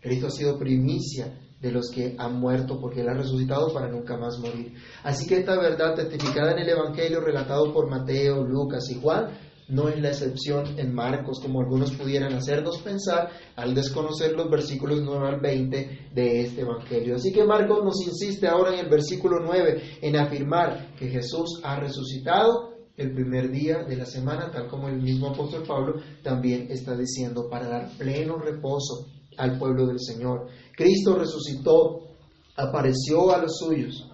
Cristo 0.00 0.26
ha 0.26 0.30
sido 0.30 0.58
primicia 0.58 1.32
de 1.60 1.70
los 1.70 1.90
que 1.90 2.16
han 2.18 2.38
muerto 2.40 2.78
porque 2.80 3.00
Él 3.00 3.08
ha 3.08 3.14
resucitado 3.14 3.72
para 3.72 3.88
nunca 3.88 4.16
más 4.16 4.38
morir. 4.38 4.74
Así 5.04 5.26
que 5.26 5.38
esta 5.38 5.56
verdad 5.56 5.94
testificada 5.94 6.52
en 6.52 6.58
el 6.58 6.68
Evangelio 6.68 7.20
relatado 7.20 7.72
por 7.72 7.88
Mateo, 7.88 8.44
Lucas 8.44 8.90
y 8.90 9.00
Juan 9.00 9.30
no 9.68 9.88
es 9.88 9.98
la 10.00 10.08
excepción 10.08 10.78
en 10.78 10.92
Marcos, 10.92 11.40
como 11.40 11.60
algunos 11.60 11.92
pudieran 11.92 12.34
hacernos 12.34 12.78
pensar 12.82 13.30
al 13.56 13.74
desconocer 13.74 14.32
los 14.32 14.50
versículos 14.50 15.00
9 15.02 15.28
al 15.28 15.40
20 15.40 16.08
de 16.12 16.40
este 16.42 16.62
Evangelio. 16.62 17.16
Así 17.16 17.32
que 17.32 17.44
Marcos 17.44 17.82
nos 17.82 18.06
insiste 18.06 18.48
ahora 18.48 18.74
en 18.74 18.80
el 18.80 18.90
versículo 18.90 19.38
9 19.40 19.98
en 20.02 20.16
afirmar 20.16 20.94
que 20.96 21.08
Jesús 21.08 21.60
ha 21.62 21.78
resucitado 21.78 22.71
el 23.02 23.12
primer 23.12 23.50
día 23.50 23.84
de 23.84 23.96
la 23.96 24.06
semana, 24.06 24.50
tal 24.50 24.68
como 24.68 24.88
el 24.88 25.00
mismo 25.00 25.28
apóstol 25.28 25.64
Pablo 25.66 26.00
también 26.22 26.68
está 26.70 26.96
diciendo, 26.96 27.48
para 27.50 27.68
dar 27.68 27.90
pleno 27.98 28.38
reposo 28.38 29.08
al 29.36 29.58
pueblo 29.58 29.86
del 29.86 30.00
Señor. 30.00 30.48
Cristo 30.76 31.16
resucitó, 31.16 32.16
apareció 32.56 33.34
a 33.34 33.38
los 33.38 33.58
suyos. 33.58 34.08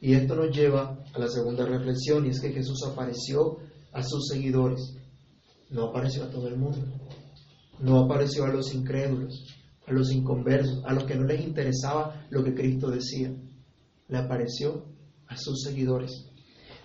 Y 0.00 0.14
esto 0.14 0.34
nos 0.34 0.54
lleva 0.54 1.02
a 1.14 1.18
la 1.18 1.28
segunda 1.28 1.64
reflexión, 1.64 2.26
y 2.26 2.30
es 2.30 2.40
que 2.40 2.52
Jesús 2.52 2.82
apareció 2.86 3.56
a 3.92 4.02
sus 4.02 4.28
seguidores. 4.28 4.96
No 5.70 5.84
apareció 5.84 6.24
a 6.24 6.30
todo 6.30 6.48
el 6.48 6.56
mundo. 6.56 6.86
No 7.80 8.00
apareció 8.00 8.44
a 8.44 8.52
los 8.52 8.74
incrédulos, 8.74 9.46
a 9.86 9.92
los 9.92 10.12
inconversos, 10.12 10.84
a 10.84 10.92
los 10.92 11.04
que 11.04 11.14
no 11.14 11.24
les 11.24 11.40
interesaba 11.40 12.26
lo 12.30 12.44
que 12.44 12.54
Cristo 12.54 12.90
decía. 12.90 13.34
Le 14.08 14.18
apareció 14.18 14.84
a 15.26 15.36
sus 15.36 15.62
seguidores. 15.62 16.33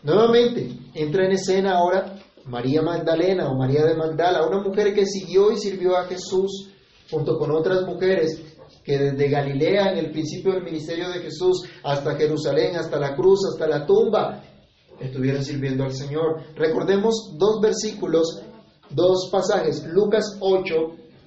Nuevamente, 0.04 0.70
entra 0.94 1.26
en 1.26 1.32
escena 1.32 1.78
ahora 1.78 2.16
María 2.46 2.82
Magdalena 2.82 3.50
o 3.50 3.58
María 3.58 3.86
de 3.86 3.96
Magdala, 3.96 4.48
una 4.48 4.62
mujer 4.62 4.94
que 4.94 5.06
siguió 5.06 5.52
y 5.52 5.58
sirvió 5.58 5.98
a 5.98 6.06
Jesús 6.06 6.70
junto 7.10 7.38
con 7.38 7.52
otras 7.52 7.86
mujeres 7.86 8.42
que 8.84 8.98
desde 8.98 9.30
Galilea 9.30 9.92
en 9.92 9.98
el 10.00 10.12
principio 10.12 10.54
del 10.54 10.64
ministerio 10.64 11.10
de 11.10 11.20
Jesús 11.20 11.64
hasta 11.84 12.16
Jerusalén, 12.16 12.76
hasta 12.76 13.00
la 13.00 13.16
cruz, 13.16 13.40
hasta 13.52 13.68
la 13.68 13.86
tumba, 13.86 14.42
estuvieron 15.00 15.44
sirviendo 15.44 15.84
al 15.84 15.94
Señor. 15.94 16.42
Recordemos 16.56 17.36
dos 17.38 17.60
versículos, 17.62 18.42
dos 18.90 19.30
pasajes, 19.32 19.86
Lucas 19.86 20.38
8 20.40 20.74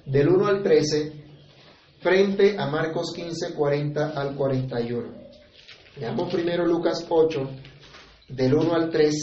del 0.05 0.29
1 0.29 0.47
al 0.47 0.63
13 0.63 1.23
frente 2.01 2.57
a 2.59 2.67
Marcos 2.67 3.13
15, 3.15 3.53
40 3.53 4.09
al 4.09 4.35
41. 4.35 5.23
Leamos 5.97 6.33
primero 6.33 6.65
Lucas 6.65 7.05
8, 7.07 7.49
del 8.29 8.53
1 8.53 8.73
al 8.73 8.89
3, 8.89 9.15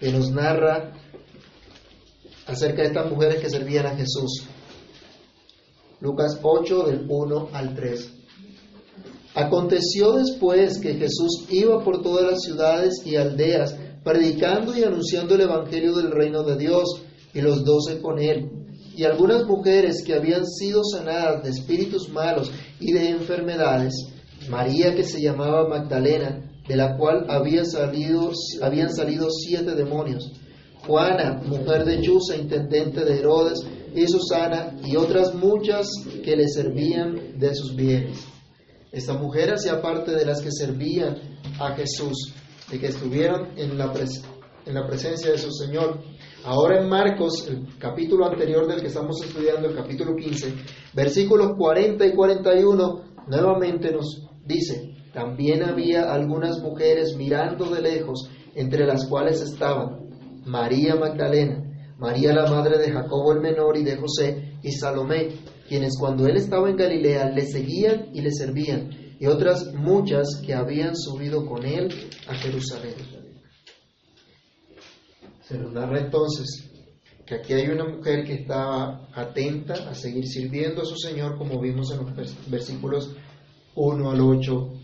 que 0.00 0.12
nos 0.12 0.30
narra 0.30 0.92
acerca 2.46 2.82
de 2.82 2.88
estas 2.88 3.10
mujeres 3.10 3.40
que 3.40 3.50
servían 3.50 3.86
a 3.86 3.96
Jesús. 3.96 4.44
Lucas 6.00 6.38
8, 6.42 6.84
del 6.84 7.06
1 7.08 7.48
al 7.52 7.74
3. 7.74 8.10
Aconteció 9.34 10.12
después 10.12 10.78
que 10.78 10.94
Jesús 10.94 11.46
iba 11.50 11.82
por 11.82 12.02
todas 12.02 12.30
las 12.30 12.42
ciudades 12.42 13.02
y 13.04 13.16
aldeas, 13.16 13.74
predicando 14.04 14.76
y 14.76 14.84
anunciando 14.84 15.34
el 15.34 15.42
Evangelio 15.42 15.94
del 15.94 16.10
reino 16.10 16.42
de 16.42 16.56
Dios, 16.56 17.02
y 17.32 17.40
los 17.40 17.64
doce 17.64 18.00
con 18.00 18.20
él. 18.20 18.48
Y 18.96 19.04
algunas 19.04 19.44
mujeres 19.44 20.04
que 20.06 20.14
habían 20.14 20.46
sido 20.46 20.84
sanadas 20.84 21.42
de 21.42 21.50
espíritus 21.50 22.08
malos 22.10 22.52
y 22.78 22.92
de 22.92 23.08
enfermedades, 23.10 23.94
María 24.48 24.94
que 24.94 25.02
se 25.02 25.20
llamaba 25.20 25.68
Magdalena, 25.68 26.43
de 26.68 26.76
la 26.76 26.96
cual 26.96 27.26
había 27.28 27.64
salido, 27.64 28.30
habían 28.62 28.92
salido 28.94 29.28
siete 29.30 29.74
demonios, 29.74 30.32
Juana, 30.86 31.40
mujer 31.46 31.84
de 31.84 32.00
Chusa, 32.00 32.36
intendente 32.36 33.04
de 33.04 33.18
Herodes, 33.18 33.60
y 33.94 34.06
Susana, 34.06 34.76
y 34.84 34.96
otras 34.96 35.34
muchas 35.34 35.88
que 36.24 36.36
le 36.36 36.48
servían 36.48 37.38
de 37.38 37.54
sus 37.54 37.74
bienes. 37.74 38.26
Esta 38.92 39.14
mujer 39.14 39.54
hacía 39.54 39.80
parte 39.80 40.12
de 40.12 40.26
las 40.26 40.42
que 40.42 40.50
servían 40.50 41.16
a 41.58 41.74
Jesús, 41.74 42.34
de 42.70 42.78
que 42.78 42.88
estuvieron 42.88 43.48
en 43.56 43.78
la, 43.78 43.92
en 44.66 44.74
la 44.74 44.86
presencia 44.86 45.30
de 45.30 45.38
su 45.38 45.50
Señor. 45.50 46.00
Ahora 46.44 46.80
en 46.80 46.88
Marcos, 46.88 47.46
el 47.48 47.66
capítulo 47.78 48.26
anterior 48.26 48.66
del 48.66 48.80
que 48.80 48.88
estamos 48.88 49.22
estudiando, 49.22 49.68
el 49.68 49.76
capítulo 49.76 50.14
15, 50.14 50.54
versículos 50.92 51.52
40 51.56 52.04
y 52.06 52.14
41, 52.14 53.02
nuevamente 53.28 53.92
nos 53.92 54.28
dice, 54.44 54.93
también 55.14 55.62
había 55.62 56.12
algunas 56.12 56.58
mujeres 56.60 57.14
mirando 57.16 57.66
de 57.66 57.80
lejos, 57.80 58.28
entre 58.56 58.84
las 58.84 59.06
cuales 59.06 59.40
estaban 59.40 60.10
María 60.44 60.96
Magdalena, 60.96 61.94
María 61.96 62.34
la 62.34 62.50
madre 62.50 62.78
de 62.78 62.92
Jacobo 62.92 63.32
el 63.32 63.40
menor 63.40 63.76
y 63.76 63.84
de 63.84 63.96
José, 63.96 64.58
y 64.60 64.72
Salomé, 64.72 65.28
quienes 65.68 65.96
cuando 65.98 66.26
él 66.26 66.36
estaba 66.36 66.68
en 66.68 66.76
Galilea 66.76 67.30
le 67.30 67.46
seguían 67.46 68.08
y 68.12 68.22
le 68.22 68.32
servían, 68.32 68.90
y 69.20 69.26
otras 69.26 69.72
muchas 69.72 70.42
que 70.44 70.52
habían 70.52 70.96
subido 70.96 71.46
con 71.46 71.64
él 71.64 71.88
a 72.26 72.34
Jerusalén. 72.34 72.94
Se 75.42 75.56
nos 75.56 75.72
narra 75.72 76.00
entonces 76.00 76.70
que 77.24 77.36
aquí 77.36 77.52
hay 77.52 77.68
una 77.68 77.84
mujer 77.84 78.24
que 78.24 78.34
estaba 78.34 79.08
atenta 79.14 79.74
a 79.88 79.94
seguir 79.94 80.26
sirviendo 80.26 80.82
a 80.82 80.84
su 80.84 80.96
Señor, 80.96 81.38
como 81.38 81.60
vimos 81.60 81.92
en 81.92 81.98
los 81.98 82.50
versículos 82.50 83.14
1 83.76 84.10
al 84.10 84.20
8 84.20 84.83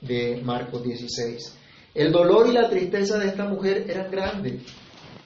de 0.00 0.40
Marcos 0.42 0.82
16. 0.82 1.56
El 1.94 2.12
dolor 2.12 2.46
y 2.48 2.52
la 2.52 2.68
tristeza 2.68 3.18
de 3.18 3.28
esta 3.28 3.44
mujer 3.44 3.86
eran 3.88 4.10
grandes 4.10 4.62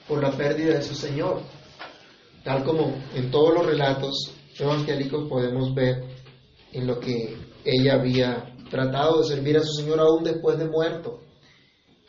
por 0.07 0.21
la 0.21 0.31
pérdida 0.31 0.75
de 0.75 0.81
su 0.81 0.95
Señor, 0.95 1.41
tal 2.43 2.63
como 2.63 2.95
en 3.15 3.31
todos 3.31 3.53
los 3.53 3.65
relatos 3.65 4.33
evangélicos 4.57 5.27
podemos 5.29 5.73
ver 5.73 6.03
en 6.71 6.87
lo 6.87 6.99
que 6.99 7.37
ella 7.63 7.93
había 7.93 8.55
tratado 8.69 9.19
de 9.21 9.27
servir 9.27 9.57
a 9.57 9.61
su 9.61 9.73
Señor 9.73 9.99
aún 9.99 10.23
después 10.23 10.57
de 10.57 10.65
muerto, 10.65 11.19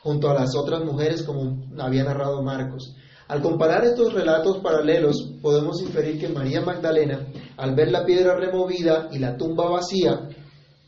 junto 0.00 0.30
a 0.30 0.34
las 0.34 0.56
otras 0.56 0.82
mujeres 0.84 1.22
como 1.22 1.62
había 1.78 2.04
narrado 2.04 2.42
Marcos. 2.42 2.96
Al 3.28 3.40
comparar 3.40 3.84
estos 3.84 4.12
relatos 4.12 4.58
paralelos, 4.58 5.32
podemos 5.40 5.80
inferir 5.80 6.18
que 6.18 6.28
María 6.28 6.60
Magdalena, 6.60 7.26
al 7.56 7.74
ver 7.74 7.90
la 7.90 8.04
piedra 8.04 8.36
removida 8.36 9.08
y 9.12 9.18
la 9.18 9.36
tumba 9.36 9.68
vacía, 9.70 10.28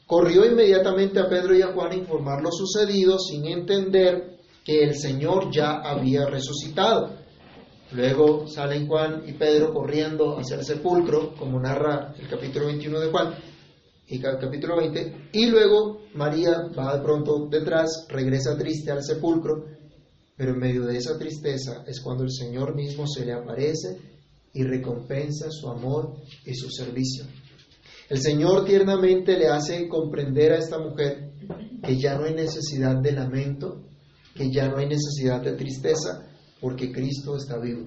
corrió 0.07 0.45
inmediatamente 0.45 1.19
a 1.19 1.29
Pedro 1.29 1.57
y 1.57 1.63
a 1.63 1.73
Juan 1.73 1.93
a 1.93 1.97
informar 1.97 2.43
lo 2.43 2.51
sucedido 2.53 3.19
sin 3.19 3.47
entender 3.47 4.39
que 4.65 4.83
el 4.83 4.97
Señor 4.97 5.51
ya 5.53 5.81
había 5.83 6.27
resucitado. 6.27 7.11
Luego 7.93 8.49
salen 8.49 8.89
Juan 8.89 9.23
y 9.27 9.33
Pedro 9.33 9.73
corriendo 9.73 10.39
hacia 10.39 10.57
el 10.57 10.65
sepulcro, 10.65 11.35
como 11.37 11.61
narra 11.61 12.15
el 12.19 12.29
capítulo 12.29 12.67
21 12.67 13.01
de 13.01 13.11
Juan 13.11 13.35
y 14.09 14.25
el 14.25 14.39
capítulo 14.39 14.77
20, 14.77 15.31
y 15.33 15.47
luego 15.47 16.03
María 16.15 16.69
va 16.79 16.97
de 16.97 17.03
pronto 17.03 17.49
detrás, 17.51 18.07
regresa 18.09 18.57
triste 18.57 18.93
al 18.93 19.03
sepulcro, 19.03 19.65
pero 20.37 20.53
en 20.53 20.59
medio 20.59 20.85
de 20.85 20.97
esa 20.97 21.19
tristeza 21.19 21.85
es 21.87 22.01
cuando 22.01 22.23
el 22.23 22.31
Señor 22.31 22.75
mismo 22.75 23.07
se 23.07 23.25
le 23.25 23.33
aparece 23.33 23.99
y 24.53 24.63
recompensa 24.63 25.51
su 25.51 25.69
amor 25.69 26.15
y 26.45 26.55
su 26.55 26.71
servicio. 26.71 27.25
El 28.09 28.21
Señor 28.21 28.65
tiernamente 28.65 29.37
le 29.37 29.49
hace 29.49 29.89
comprender 29.89 30.53
a 30.53 30.59
esta 30.59 30.79
mujer 30.79 31.33
que 31.83 31.99
ya 31.99 32.17
no 32.17 32.25
hay 32.25 32.35
necesidad 32.35 33.01
de 33.01 33.13
lamento, 33.13 33.83
que 34.35 34.51
ya 34.51 34.69
no 34.69 34.77
hay 34.77 34.87
necesidad 34.87 35.43
de 35.43 35.53
tristeza, 35.53 36.27
porque 36.61 36.93
Cristo 36.93 37.37
está 37.37 37.59
vivo. 37.59 37.87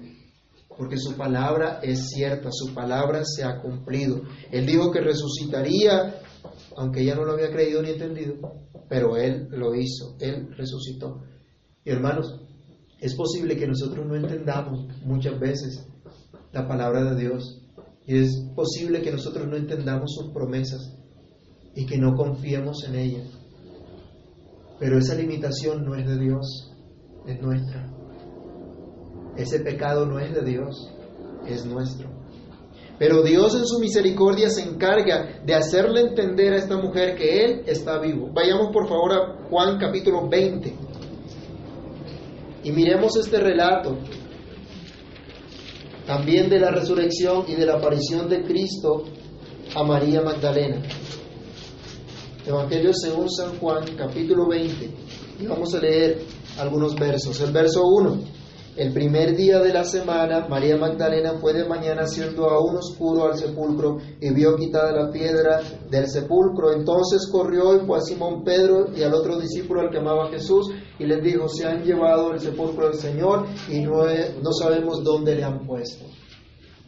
Porque 0.76 0.96
su 0.98 1.14
palabra 1.14 1.80
es 1.82 2.08
cierta, 2.08 2.50
su 2.52 2.74
palabra 2.74 3.22
se 3.24 3.44
ha 3.44 3.60
cumplido. 3.60 4.22
Él 4.50 4.66
dijo 4.66 4.90
que 4.90 5.00
resucitaría, 5.00 6.20
aunque 6.76 7.02
ella 7.02 7.14
no 7.14 7.24
lo 7.24 7.32
había 7.32 7.50
creído 7.50 7.82
ni 7.82 7.90
entendido, 7.90 8.36
pero 8.88 9.16
Él 9.16 9.48
lo 9.50 9.74
hizo, 9.74 10.16
Él 10.20 10.54
resucitó. 10.56 11.22
Y 11.84 11.90
hermanos, 11.90 12.40
es 12.98 13.14
posible 13.14 13.56
que 13.56 13.66
nosotros 13.66 14.06
no 14.06 14.16
entendamos 14.16 14.86
muchas 15.04 15.38
veces 15.40 15.86
la 16.52 16.68
palabra 16.68 17.04
de 17.04 17.20
Dios. 17.20 17.59
Es 18.10 18.42
posible 18.56 19.02
que 19.02 19.12
nosotros 19.12 19.46
no 19.46 19.56
entendamos 19.56 20.12
sus 20.12 20.32
promesas 20.32 20.96
y 21.76 21.86
que 21.86 21.96
no 21.96 22.16
confiemos 22.16 22.82
en 22.88 22.96
ellas. 22.96 23.28
Pero 24.80 24.98
esa 24.98 25.14
limitación 25.14 25.84
no 25.84 25.94
es 25.94 26.08
de 26.08 26.18
Dios, 26.18 26.72
es 27.28 27.40
nuestra. 27.40 27.88
Ese 29.36 29.60
pecado 29.60 30.06
no 30.06 30.18
es 30.18 30.34
de 30.34 30.42
Dios, 30.42 30.90
es 31.46 31.64
nuestro. 31.64 32.10
Pero 32.98 33.22
Dios 33.22 33.54
en 33.54 33.64
su 33.64 33.78
misericordia 33.78 34.50
se 34.50 34.62
encarga 34.62 35.44
de 35.46 35.54
hacerle 35.54 36.00
entender 36.00 36.54
a 36.54 36.56
esta 36.56 36.78
mujer 36.78 37.14
que 37.14 37.44
Él 37.44 37.62
está 37.66 38.00
vivo. 38.00 38.32
Vayamos 38.32 38.72
por 38.72 38.88
favor 38.88 39.12
a 39.12 39.48
Juan 39.48 39.78
capítulo 39.78 40.28
20 40.28 40.74
y 42.64 42.72
miremos 42.72 43.16
este 43.16 43.38
relato 43.38 43.96
también 46.10 46.50
de 46.50 46.58
la 46.58 46.72
resurrección 46.72 47.44
y 47.46 47.54
de 47.54 47.64
la 47.64 47.74
aparición 47.74 48.28
de 48.28 48.42
Cristo 48.42 49.04
a 49.76 49.84
María 49.84 50.20
Magdalena. 50.22 50.82
Evangelio 52.44 52.92
según 52.92 53.30
San 53.30 53.56
Juan, 53.60 53.84
capítulo 53.96 54.48
20, 54.48 54.90
y 55.40 55.46
vamos 55.46 55.72
a 55.72 55.78
leer 55.78 56.20
algunos 56.58 56.96
versos. 56.96 57.40
El 57.40 57.52
verso 57.52 57.86
1. 57.86 58.39
El 58.80 58.94
primer 58.94 59.36
día 59.36 59.58
de 59.58 59.74
la 59.74 59.84
semana, 59.84 60.46
María 60.48 60.74
Magdalena 60.78 61.34
fue 61.38 61.52
de 61.52 61.68
mañana 61.68 62.06
siendo 62.06 62.48
aún 62.48 62.78
oscuro 62.78 63.26
al 63.26 63.36
sepulcro 63.36 63.98
y 64.18 64.30
vio 64.32 64.56
quitada 64.56 64.90
la 64.90 65.12
piedra 65.12 65.60
del 65.90 66.08
sepulcro. 66.08 66.72
Entonces 66.72 67.28
corrió 67.30 67.76
y 67.76 67.84
fue 67.84 67.98
a 67.98 68.00
Simón 68.00 68.42
Pedro 68.42 68.86
y 68.96 69.02
al 69.02 69.12
otro 69.12 69.38
discípulo 69.38 69.82
al 69.82 69.90
que 69.90 69.98
amaba 69.98 70.30
Jesús 70.30 70.70
y 70.98 71.04
les 71.04 71.22
dijo, 71.22 71.46
se 71.46 71.66
han 71.66 71.84
llevado 71.84 72.32
el 72.32 72.40
sepulcro 72.40 72.88
del 72.88 72.98
Señor 72.98 73.44
y 73.68 73.80
no, 73.80 74.06
no 74.42 74.52
sabemos 74.58 75.04
dónde 75.04 75.34
le 75.34 75.44
han 75.44 75.66
puesto. 75.66 76.06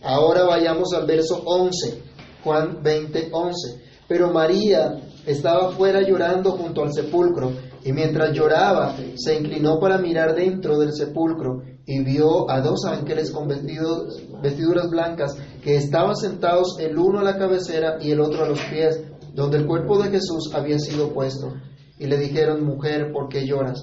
Ahora 0.03 0.45
vayamos 0.45 0.95
al 0.95 1.05
verso 1.05 1.43
11, 1.45 2.03
Juan 2.43 2.83
20, 2.83 3.29
11. 3.33 3.83
Pero 4.09 4.33
María 4.33 4.99
estaba 5.27 5.73
fuera 5.73 6.01
llorando 6.01 6.53
junto 6.53 6.83
al 6.83 6.93
sepulcro, 6.93 7.53
y 7.85 7.93
mientras 7.93 8.33
lloraba 8.33 8.97
se 9.15 9.39
inclinó 9.39 9.79
para 9.79 9.99
mirar 9.99 10.35
dentro 10.35 10.79
del 10.79 10.93
sepulcro, 10.93 11.63
y 11.87 12.03
vio 12.05 12.51
a 12.51 12.61
dos 12.61 12.85
ángeles 12.87 13.31
con 13.31 13.49
vestidos, 13.49 14.23
vestiduras 14.43 14.89
blancas 14.91 15.37
que 15.63 15.77
estaban 15.77 16.17
sentados 16.17 16.79
el 16.79 16.99
uno 16.99 17.21
a 17.21 17.25
la 17.25 17.39
cabecera 17.39 17.99
y 18.01 18.11
el 18.11 18.21
otro 18.21 18.45
a 18.45 18.49
los 18.49 18.61
pies, 18.61 19.03
donde 19.35 19.59
el 19.59 19.67
cuerpo 19.67 20.03
de 20.03 20.11
Jesús 20.11 20.53
había 20.55 20.79
sido 20.79 21.13
puesto. 21.13 21.53
Y 21.99 22.07
le 22.07 22.19
dijeron, 22.19 22.65
mujer, 22.65 23.13
¿por 23.13 23.29
qué 23.29 23.47
lloras? 23.47 23.83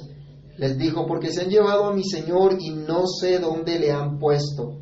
Les 0.58 0.78
dijo, 0.78 1.06
porque 1.08 1.32
se 1.32 1.42
han 1.42 1.50
llevado 1.50 1.86
a 1.86 1.94
mi 1.94 2.04
Señor 2.04 2.58
y 2.60 2.72
no 2.72 3.08
sé 3.08 3.40
dónde 3.40 3.80
le 3.80 3.92
han 3.92 4.20
puesto. 4.20 4.80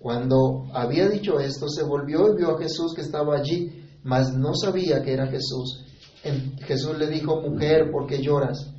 Cuando 0.00 0.66
había 0.72 1.08
dicho 1.08 1.40
esto, 1.40 1.68
se 1.68 1.82
volvió 1.82 2.32
y 2.32 2.36
vio 2.36 2.56
a 2.56 2.58
Jesús 2.58 2.94
que 2.94 3.02
estaba 3.02 3.36
allí 3.36 3.78
mas 4.08 4.32
no 4.32 4.54
sabía 4.54 5.02
que 5.02 5.12
era 5.12 5.26
Jesús. 5.26 5.84
Jesús 6.66 6.98
le 6.98 7.08
dijo, 7.08 7.40
mujer, 7.40 7.90
¿por 7.90 8.06
qué 8.06 8.22
lloras? 8.22 8.74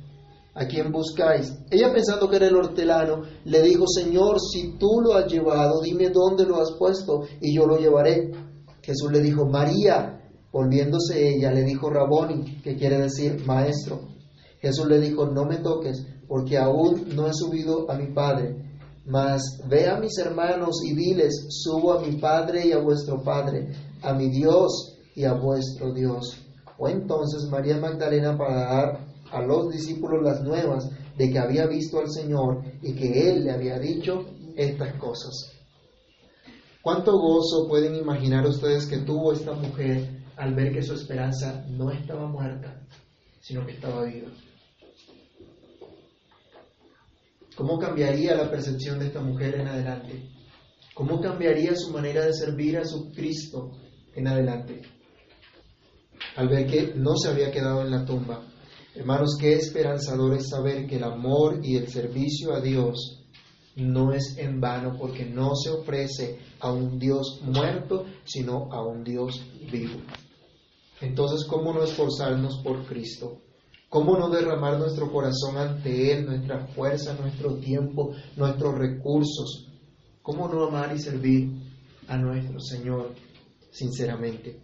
¿A 0.54 0.66
quién 0.66 0.90
buscáis? 0.90 1.52
Ella 1.70 1.92
pensando 1.92 2.28
que 2.28 2.36
era 2.36 2.48
el 2.48 2.56
hortelano, 2.56 3.22
le 3.44 3.62
dijo, 3.62 3.86
Señor, 3.86 4.40
si 4.40 4.76
tú 4.78 5.00
lo 5.00 5.14
has 5.14 5.30
llevado, 5.30 5.80
dime 5.80 6.10
dónde 6.10 6.44
lo 6.44 6.60
has 6.60 6.72
puesto 6.72 7.22
y 7.40 7.54
yo 7.54 7.66
lo 7.66 7.78
llevaré. 7.78 8.32
Jesús 8.82 9.12
le 9.12 9.20
dijo, 9.20 9.46
María. 9.46 10.16
Volviéndose 10.52 11.36
ella, 11.36 11.52
le 11.52 11.62
dijo, 11.62 11.90
Raboni, 11.90 12.60
que 12.62 12.74
quiere 12.74 12.98
decir 12.98 13.46
maestro. 13.46 14.00
Jesús 14.60 14.86
le 14.86 14.98
dijo, 14.98 15.26
no 15.26 15.44
me 15.44 15.58
toques, 15.58 16.04
porque 16.26 16.58
aún 16.58 17.14
no 17.14 17.28
he 17.28 17.32
subido 17.32 17.88
a 17.88 17.94
mi 17.94 18.12
Padre. 18.12 18.56
Mas 19.06 19.42
ve 19.68 19.88
a 19.88 19.98
mis 19.98 20.18
hermanos 20.18 20.82
y 20.84 20.94
diles, 20.94 21.46
subo 21.50 21.92
a 21.92 22.00
mi 22.00 22.16
Padre 22.16 22.66
y 22.66 22.72
a 22.72 22.78
vuestro 22.78 23.22
Padre, 23.22 23.68
a 24.02 24.12
mi 24.12 24.28
Dios 24.28 24.98
y 25.14 25.24
a 25.24 25.34
vuestro 25.34 25.92
Dios. 25.92 26.36
Fue 26.76 26.92
entonces 26.92 27.48
María 27.48 27.76
Magdalena 27.78 28.36
para 28.36 28.54
dar 28.54 29.09
a 29.30 29.42
los 29.42 29.70
discípulos 29.70 30.22
las 30.22 30.42
nuevas 30.42 30.90
de 31.16 31.30
que 31.30 31.38
había 31.38 31.66
visto 31.66 31.98
al 31.98 32.10
Señor 32.10 32.62
y 32.82 32.94
que 32.94 33.30
Él 33.30 33.44
le 33.44 33.52
había 33.52 33.78
dicho 33.78 34.26
estas 34.56 34.94
cosas. 34.94 35.52
¿Cuánto 36.82 37.18
gozo 37.18 37.68
pueden 37.68 37.94
imaginar 37.94 38.46
ustedes 38.46 38.86
que 38.86 38.98
tuvo 38.98 39.32
esta 39.32 39.52
mujer 39.52 40.22
al 40.36 40.54
ver 40.54 40.72
que 40.72 40.82
su 40.82 40.94
esperanza 40.94 41.64
no 41.68 41.90
estaba 41.90 42.26
muerta, 42.26 42.80
sino 43.40 43.66
que 43.66 43.72
estaba 43.72 44.04
viva? 44.04 44.30
¿Cómo 47.54 47.78
cambiaría 47.78 48.34
la 48.34 48.50
percepción 48.50 48.98
de 48.98 49.08
esta 49.08 49.20
mujer 49.20 49.56
en 49.56 49.68
adelante? 49.68 50.30
¿Cómo 50.94 51.20
cambiaría 51.20 51.76
su 51.76 51.90
manera 51.92 52.24
de 52.24 52.32
servir 52.32 52.78
a 52.78 52.84
su 52.84 53.12
Cristo 53.12 53.72
en 54.14 54.28
adelante? 54.28 54.80
Al 56.36 56.48
ver 56.48 56.66
que 56.66 56.94
no 56.94 57.16
se 57.16 57.28
había 57.28 57.50
quedado 57.50 57.82
en 57.82 57.90
la 57.90 58.04
tumba. 58.06 58.49
Hermanos, 59.00 59.38
qué 59.40 59.54
esperanzador 59.54 60.34
es 60.34 60.50
saber 60.50 60.86
que 60.86 60.96
el 60.96 61.04
amor 61.04 61.60
y 61.62 61.78
el 61.78 61.88
servicio 61.88 62.52
a 62.52 62.60
Dios 62.60 63.24
no 63.76 64.12
es 64.12 64.36
en 64.36 64.60
vano 64.60 64.94
porque 64.98 65.24
no 65.24 65.54
se 65.56 65.70
ofrece 65.70 66.38
a 66.60 66.70
un 66.70 66.98
Dios 66.98 67.40
muerto, 67.42 68.04
sino 68.24 68.70
a 68.70 68.86
un 68.86 69.02
Dios 69.02 69.42
vivo. 69.72 70.00
Entonces, 71.00 71.48
¿cómo 71.48 71.72
no 71.72 71.82
esforzarnos 71.82 72.60
por 72.62 72.84
Cristo? 72.84 73.38
¿Cómo 73.88 74.18
no 74.18 74.28
derramar 74.28 74.78
nuestro 74.78 75.10
corazón 75.10 75.56
ante 75.56 76.12
Él, 76.12 76.26
nuestra 76.26 76.66
fuerza, 76.66 77.14
nuestro 77.14 77.54
tiempo, 77.54 78.12
nuestros 78.36 78.74
recursos? 78.74 79.66
¿Cómo 80.20 80.46
no 80.46 80.64
amar 80.64 80.94
y 80.94 80.98
servir 80.98 81.48
a 82.06 82.18
nuestro 82.18 82.60
Señor 82.60 83.14
sinceramente? 83.70 84.60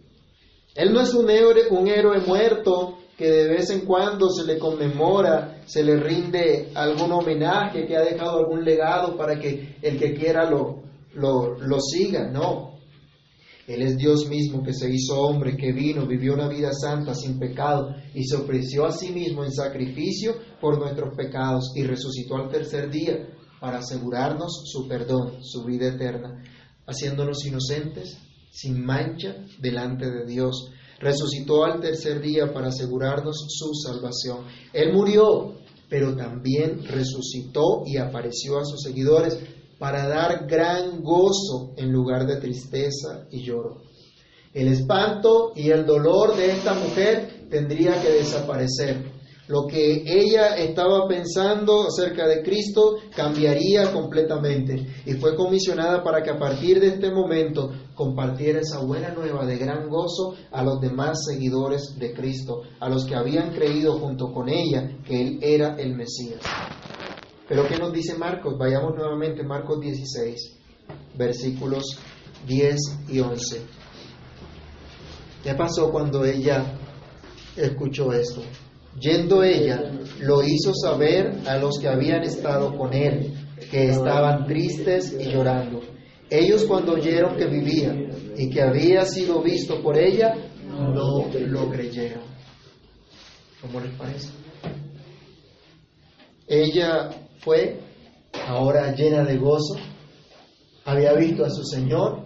Él 0.75 0.93
no 0.93 1.01
es 1.01 1.11
un 1.15 1.27
héroe, 1.27 1.69
un 1.71 1.87
héroe 1.87 2.19
muerto 2.19 2.99
que 3.17 3.29
de 3.29 3.47
vez 3.47 3.69
en 3.71 3.81
cuando 3.81 4.29
se 4.29 4.45
le 4.45 4.59
conmemora, 4.59 5.61
se 5.65 5.83
le 5.83 5.97
rinde 5.97 6.71
algún 6.75 7.11
homenaje, 7.11 7.87
que 7.87 7.97
ha 7.97 8.01
dejado 8.01 8.37
algún 8.37 8.63
legado 8.63 9.17
para 9.17 9.39
que 9.39 9.75
el 9.81 9.97
que 9.97 10.13
quiera 10.13 10.49
lo, 10.49 10.83
lo, 11.15 11.57
lo 11.57 11.79
siga. 11.81 12.29
No, 12.29 12.77
él 13.67 13.81
es 13.81 13.97
Dios 13.97 14.29
mismo 14.29 14.63
que 14.63 14.73
se 14.73 14.89
hizo 14.89 15.19
hombre, 15.19 15.57
que 15.57 15.73
vino, 15.73 16.07
vivió 16.07 16.35
una 16.35 16.47
vida 16.47 16.71
santa, 16.71 17.13
sin 17.13 17.37
pecado, 17.37 17.95
y 18.13 18.23
se 18.23 18.37
ofreció 18.37 18.85
a 18.85 18.91
sí 18.91 19.11
mismo 19.11 19.43
en 19.43 19.51
sacrificio 19.51 20.35
por 20.61 20.77
nuestros 20.79 21.15
pecados 21.15 21.73
y 21.75 21.83
resucitó 21.83 22.35
al 22.35 22.49
tercer 22.49 22.89
día 22.89 23.27
para 23.59 23.79
asegurarnos 23.79 24.61
su 24.63 24.87
perdón, 24.87 25.43
su 25.43 25.65
vida 25.65 25.87
eterna, 25.87 26.41
haciéndonos 26.85 27.45
inocentes, 27.45 28.17
sin 28.51 28.85
mancha, 28.85 29.35
delante 29.59 30.09
de 30.09 30.25
Dios. 30.25 30.71
Resucitó 30.99 31.63
al 31.63 31.79
tercer 31.79 32.21
día 32.21 32.51
para 32.51 32.69
asegurarnos 32.69 33.45
su 33.49 33.73
salvación. 33.73 34.45
Él 34.73 34.93
murió, 34.93 35.53
pero 35.89 36.15
también 36.15 36.83
resucitó 36.85 37.83
y 37.85 37.97
apareció 37.97 38.59
a 38.59 38.65
sus 38.65 38.81
seguidores 38.81 39.37
para 39.77 40.07
dar 40.07 40.47
gran 40.47 41.01
gozo 41.01 41.73
en 41.77 41.91
lugar 41.91 42.25
de 42.25 42.37
tristeza 42.37 43.27
y 43.29 43.43
lloro. 43.43 43.83
El 44.53 44.69
espanto 44.69 45.51
y 45.55 45.69
el 45.69 45.85
dolor 45.85 46.35
de 46.35 46.51
esta 46.51 46.73
mujer 46.73 47.47
tendría 47.49 48.01
que 48.01 48.09
desaparecer. 48.09 49.16
Lo 49.47 49.65
que 49.65 50.03
ella 50.05 50.57
estaba 50.57 51.07
pensando 51.07 51.87
acerca 51.87 52.27
de 52.27 52.43
Cristo 52.43 52.97
cambiaría 53.15 53.93
completamente 53.93 54.85
y 55.05 55.13
fue 55.13 55.37
comisionada 55.37 56.03
para 56.03 56.21
que 56.21 56.31
a 56.31 56.37
partir 56.37 56.81
de 56.81 56.87
este 56.87 57.09
momento 57.11 57.71
compartiera 57.95 58.59
esa 58.59 58.79
buena 58.79 59.11
nueva 59.11 59.45
de 59.45 59.57
gran 59.57 59.87
gozo 59.87 60.35
a 60.51 60.63
los 60.63 60.81
demás 60.81 61.19
seguidores 61.25 61.95
de 61.97 62.13
Cristo, 62.13 62.63
a 62.81 62.89
los 62.89 63.05
que 63.05 63.15
habían 63.15 63.51
creído 63.53 63.99
junto 63.99 64.33
con 64.33 64.49
ella 64.49 64.97
que 65.05 65.21
Él 65.21 65.39
era 65.41 65.75
el 65.77 65.95
Mesías. 65.95 66.41
Pero 67.47 67.65
¿qué 67.69 67.77
nos 67.77 67.93
dice 67.93 68.17
Marcos? 68.17 68.57
Vayamos 68.57 68.95
nuevamente, 68.95 69.43
Marcos 69.43 69.79
16, 69.79 70.57
versículos 71.17 71.97
10 72.45 72.75
y 73.07 73.21
11. 73.21 73.61
¿Qué 75.41 75.53
pasó 75.53 75.89
cuando 75.89 76.25
ella 76.25 76.65
escuchó 77.55 78.11
esto? 78.11 78.41
Yendo 78.99 79.43
ella, 79.43 79.91
lo 80.19 80.41
hizo 80.41 80.73
saber 80.73 81.41
a 81.47 81.57
los 81.57 81.77
que 81.79 81.87
habían 81.87 82.23
estado 82.23 82.75
con 82.77 82.93
él, 82.93 83.33
que 83.69 83.89
estaban 83.89 84.45
tristes 84.47 85.15
y 85.19 85.31
llorando. 85.31 85.81
Ellos 86.29 86.65
cuando 86.65 86.93
oyeron 86.93 87.37
que 87.37 87.45
vivía 87.45 87.95
y 88.35 88.49
que 88.49 88.61
había 88.61 89.05
sido 89.05 89.41
visto 89.41 89.81
por 89.81 89.97
ella, 89.97 90.33
no 90.67 91.27
lo 91.31 91.69
creyeron. 91.69 92.23
¿Cómo 93.61 93.79
les 93.79 93.91
parece? 93.93 94.29
Ella 96.47 97.09
fue 97.39 97.79
ahora 98.47 98.95
llena 98.95 99.23
de 99.23 99.37
gozo, 99.37 99.75
había 100.85 101.13
visto 101.13 101.43
a 101.43 101.49
su 101.49 101.63
Señor, 101.63 102.23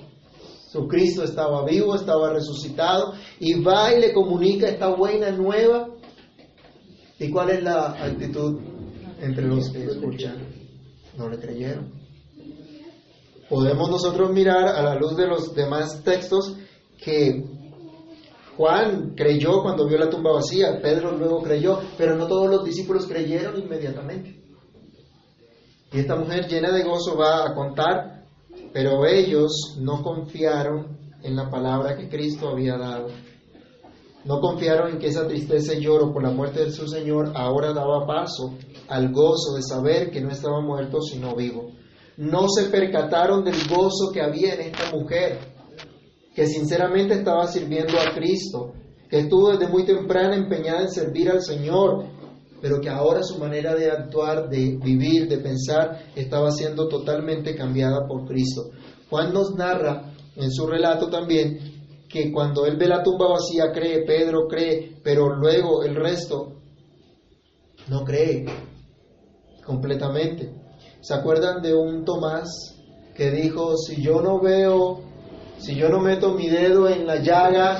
su 0.71 0.87
Cristo 0.87 1.23
estaba 1.23 1.65
vivo, 1.65 1.95
estaba 1.95 2.31
resucitado, 2.31 3.13
y 3.39 3.61
va 3.61 3.93
y 3.93 3.99
le 3.99 4.13
comunica 4.13 4.67
esta 4.67 4.87
buena 4.89 5.31
nueva. 5.31 5.89
¿Y 7.21 7.29
cuál 7.29 7.51
es 7.51 7.61
la 7.61 7.91
actitud 8.03 8.59
entre 9.21 9.45
los 9.45 9.69
que 9.69 9.85
escuchan? 9.85 10.39
No 11.15 11.29
le 11.29 11.37
creyeron. 11.37 11.91
Podemos 13.47 13.91
nosotros 13.91 14.31
mirar 14.31 14.67
a 14.69 14.81
la 14.81 14.95
luz 14.95 15.15
de 15.15 15.27
los 15.27 15.53
demás 15.53 16.03
textos 16.03 16.57
que 16.97 17.45
Juan 18.57 19.13
creyó 19.15 19.61
cuando 19.61 19.87
vio 19.87 19.99
la 19.99 20.09
tumba 20.09 20.31
vacía, 20.31 20.81
Pedro 20.81 21.15
luego 21.15 21.43
creyó, 21.43 21.79
pero 21.95 22.15
no 22.15 22.25
todos 22.25 22.49
los 22.49 22.65
discípulos 22.65 23.05
creyeron 23.05 23.59
inmediatamente. 23.59 24.41
Y 25.93 25.99
esta 25.99 26.15
mujer 26.15 26.47
llena 26.47 26.71
de 26.71 26.83
gozo 26.83 27.15
va 27.15 27.45
a 27.45 27.53
contar, 27.53 28.25
pero 28.73 29.05
ellos 29.05 29.77
no 29.79 30.01
confiaron 30.01 30.97
en 31.21 31.35
la 31.35 31.51
palabra 31.51 31.95
que 31.95 32.09
Cristo 32.09 32.49
había 32.49 32.77
dado. 32.77 33.09
No 34.23 34.39
confiaron 34.39 34.91
en 34.91 34.99
que 34.99 35.07
esa 35.07 35.27
tristeza 35.27 35.73
y 35.73 35.81
lloro 35.81 36.13
por 36.13 36.21
la 36.21 36.29
muerte 36.29 36.65
de 36.65 36.71
su 36.71 36.87
Señor 36.87 37.31
ahora 37.35 37.73
daba 37.73 38.05
paso 38.05 38.53
al 38.87 39.11
gozo 39.11 39.55
de 39.55 39.63
saber 39.63 40.11
que 40.11 40.21
no 40.21 40.29
estaba 40.29 40.61
muerto 40.61 41.01
sino 41.01 41.35
vivo. 41.35 41.71
No 42.17 42.47
se 42.47 42.65
percataron 42.65 43.43
del 43.43 43.55
gozo 43.67 44.11
que 44.13 44.21
había 44.21 44.53
en 44.53 44.61
esta 44.61 44.91
mujer, 44.91 45.39
que 46.35 46.45
sinceramente 46.45 47.15
estaba 47.15 47.47
sirviendo 47.47 47.99
a 47.99 48.13
Cristo, 48.13 48.73
que 49.09 49.21
estuvo 49.21 49.51
desde 49.51 49.71
muy 49.71 49.85
temprana 49.85 50.35
empeñada 50.35 50.81
en 50.81 50.91
servir 50.91 51.29
al 51.29 51.41
Señor, 51.41 52.05
pero 52.61 52.79
que 52.79 52.89
ahora 52.89 53.23
su 53.23 53.39
manera 53.39 53.73
de 53.73 53.89
actuar, 53.89 54.49
de 54.49 54.77
vivir, 54.77 55.27
de 55.27 55.39
pensar, 55.39 56.11
estaba 56.15 56.51
siendo 56.51 56.87
totalmente 56.87 57.55
cambiada 57.55 58.07
por 58.07 58.27
Cristo. 58.27 58.69
Juan 59.09 59.33
nos 59.33 59.55
narra 59.55 60.13
en 60.35 60.51
su 60.51 60.67
relato 60.67 61.09
también 61.09 61.70
que 62.11 62.31
cuando 62.31 62.65
él 62.65 62.77
ve 62.77 62.87
la 62.87 63.03
tumba 63.03 63.27
vacía 63.27 63.71
cree, 63.71 64.03
Pedro 64.05 64.47
cree, 64.47 64.97
pero 65.03 65.33
luego 65.35 65.83
el 65.83 65.95
resto 65.95 66.57
no 67.87 68.03
cree 68.03 68.45
completamente. 69.65 70.53
¿Se 71.01 71.13
acuerdan 71.13 71.61
de 71.61 71.73
un 71.73 72.03
Tomás 72.03 72.75
que 73.15 73.31
dijo, 73.31 73.77
si 73.77 74.01
yo 74.01 74.21
no 74.21 74.39
veo, 74.39 75.01
si 75.57 75.75
yo 75.75 75.89
no 75.89 75.99
meto 75.99 76.33
mi 76.33 76.49
dedo 76.49 76.87
en 76.89 77.07
la 77.07 77.17
llaga, 77.17 77.79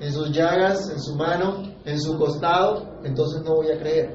en 0.00 0.12
sus 0.12 0.30
llagas, 0.30 0.90
en 0.90 1.00
su 1.00 1.14
mano, 1.14 1.62
en 1.84 2.00
su 2.00 2.18
costado, 2.18 3.00
entonces 3.04 3.42
no 3.42 3.54
voy 3.54 3.70
a 3.70 3.78
creer. 3.78 4.14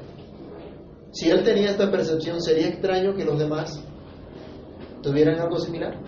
Si 1.12 1.30
él 1.30 1.42
tenía 1.42 1.70
esta 1.70 1.90
percepción, 1.90 2.42
¿sería 2.42 2.68
extraño 2.68 3.14
que 3.14 3.24
los 3.24 3.38
demás 3.38 3.82
tuvieran 5.02 5.40
algo 5.40 5.58
similar? 5.58 5.98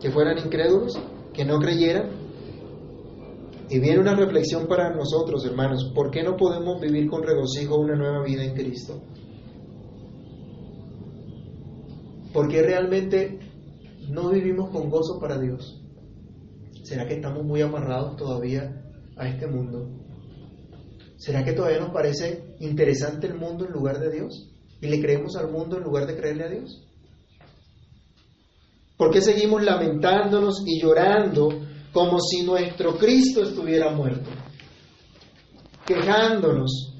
Que 0.00 0.10
fueran 0.10 0.38
incrédulos, 0.38 0.92
que 1.32 1.44
no 1.44 1.58
creyeran. 1.58 2.27
Y 3.70 3.80
viene 3.80 4.00
una 4.00 4.14
reflexión 4.14 4.66
para 4.66 4.94
nosotros, 4.94 5.44
hermanos. 5.44 5.92
¿Por 5.94 6.10
qué 6.10 6.22
no 6.22 6.36
podemos 6.36 6.80
vivir 6.80 7.08
con 7.08 7.22
regocijo 7.22 7.76
una 7.76 7.96
nueva 7.96 8.24
vida 8.24 8.42
en 8.44 8.54
Cristo? 8.54 9.02
Porque 12.32 12.62
realmente 12.62 13.38
no 14.08 14.30
vivimos 14.30 14.70
con 14.70 14.88
gozo 14.88 15.18
para 15.20 15.38
Dios. 15.38 15.82
¿Será 16.82 17.06
que 17.06 17.14
estamos 17.14 17.44
muy 17.44 17.60
amarrados 17.60 18.16
todavía 18.16 18.82
a 19.16 19.28
este 19.28 19.46
mundo? 19.46 19.86
¿Será 21.16 21.44
que 21.44 21.52
todavía 21.52 21.80
nos 21.80 21.90
parece 21.90 22.54
interesante 22.60 23.26
el 23.26 23.34
mundo 23.34 23.66
en 23.66 23.72
lugar 23.72 23.98
de 23.98 24.10
Dios? 24.10 24.50
¿Y 24.80 24.86
le 24.86 25.00
creemos 25.00 25.36
al 25.36 25.50
mundo 25.50 25.76
en 25.76 25.82
lugar 25.82 26.06
de 26.06 26.16
creerle 26.16 26.44
a 26.44 26.48
Dios? 26.48 26.88
¿Por 28.96 29.10
qué 29.10 29.20
seguimos 29.20 29.62
lamentándonos 29.62 30.62
y 30.66 30.80
llorando 30.80 31.48
como 31.92 32.18
si 32.20 32.42
nuestro 32.44 32.96
Cristo 32.96 33.42
estuviera 33.42 33.90
muerto? 33.90 34.30
Quejándonos. 35.86 36.94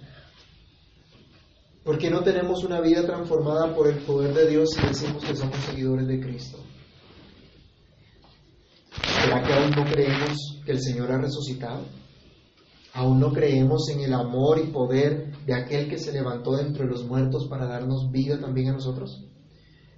Porque 1.85 2.11
no 2.11 2.23
tenemos 2.23 2.65
una 2.65 2.81
vida 2.81 3.05
transformada 3.05 3.75
por 3.75 3.89
el 3.89 3.99
poder 3.99 4.35
de 4.35 4.49
Dios 4.49 4.71
y 4.77 4.87
decimos 4.87 5.25
que 5.25 5.37
somos 5.37 5.57
seguidores 5.57 6.07
de 6.07 6.21
Cristo. 6.21 6.59
¿Será 9.23 9.43
que 9.43 9.53
aún 9.53 9.71
no 9.71 9.85
creemos 9.85 10.61
que 10.65 10.73
el 10.73 10.81
Señor 10.81 11.13
ha 11.13 11.19
resucitado? 11.19 11.85
¿Aún 12.95 13.21
no 13.21 13.33
creemos 13.33 13.89
en 13.91 14.01
el 14.01 14.13
amor 14.13 14.59
y 14.59 14.71
poder 14.71 15.37
de 15.47 15.55
aquel 15.55 15.89
que 15.89 15.99
se 15.99 16.13
levantó 16.13 16.57
de 16.57 16.63
entre 16.63 16.87
los 16.87 17.05
muertos 17.05 17.47
para 17.49 17.67
darnos 17.67 18.11
vida 18.11 18.41
también 18.41 18.71
a 18.71 18.73
nosotros? 18.73 19.25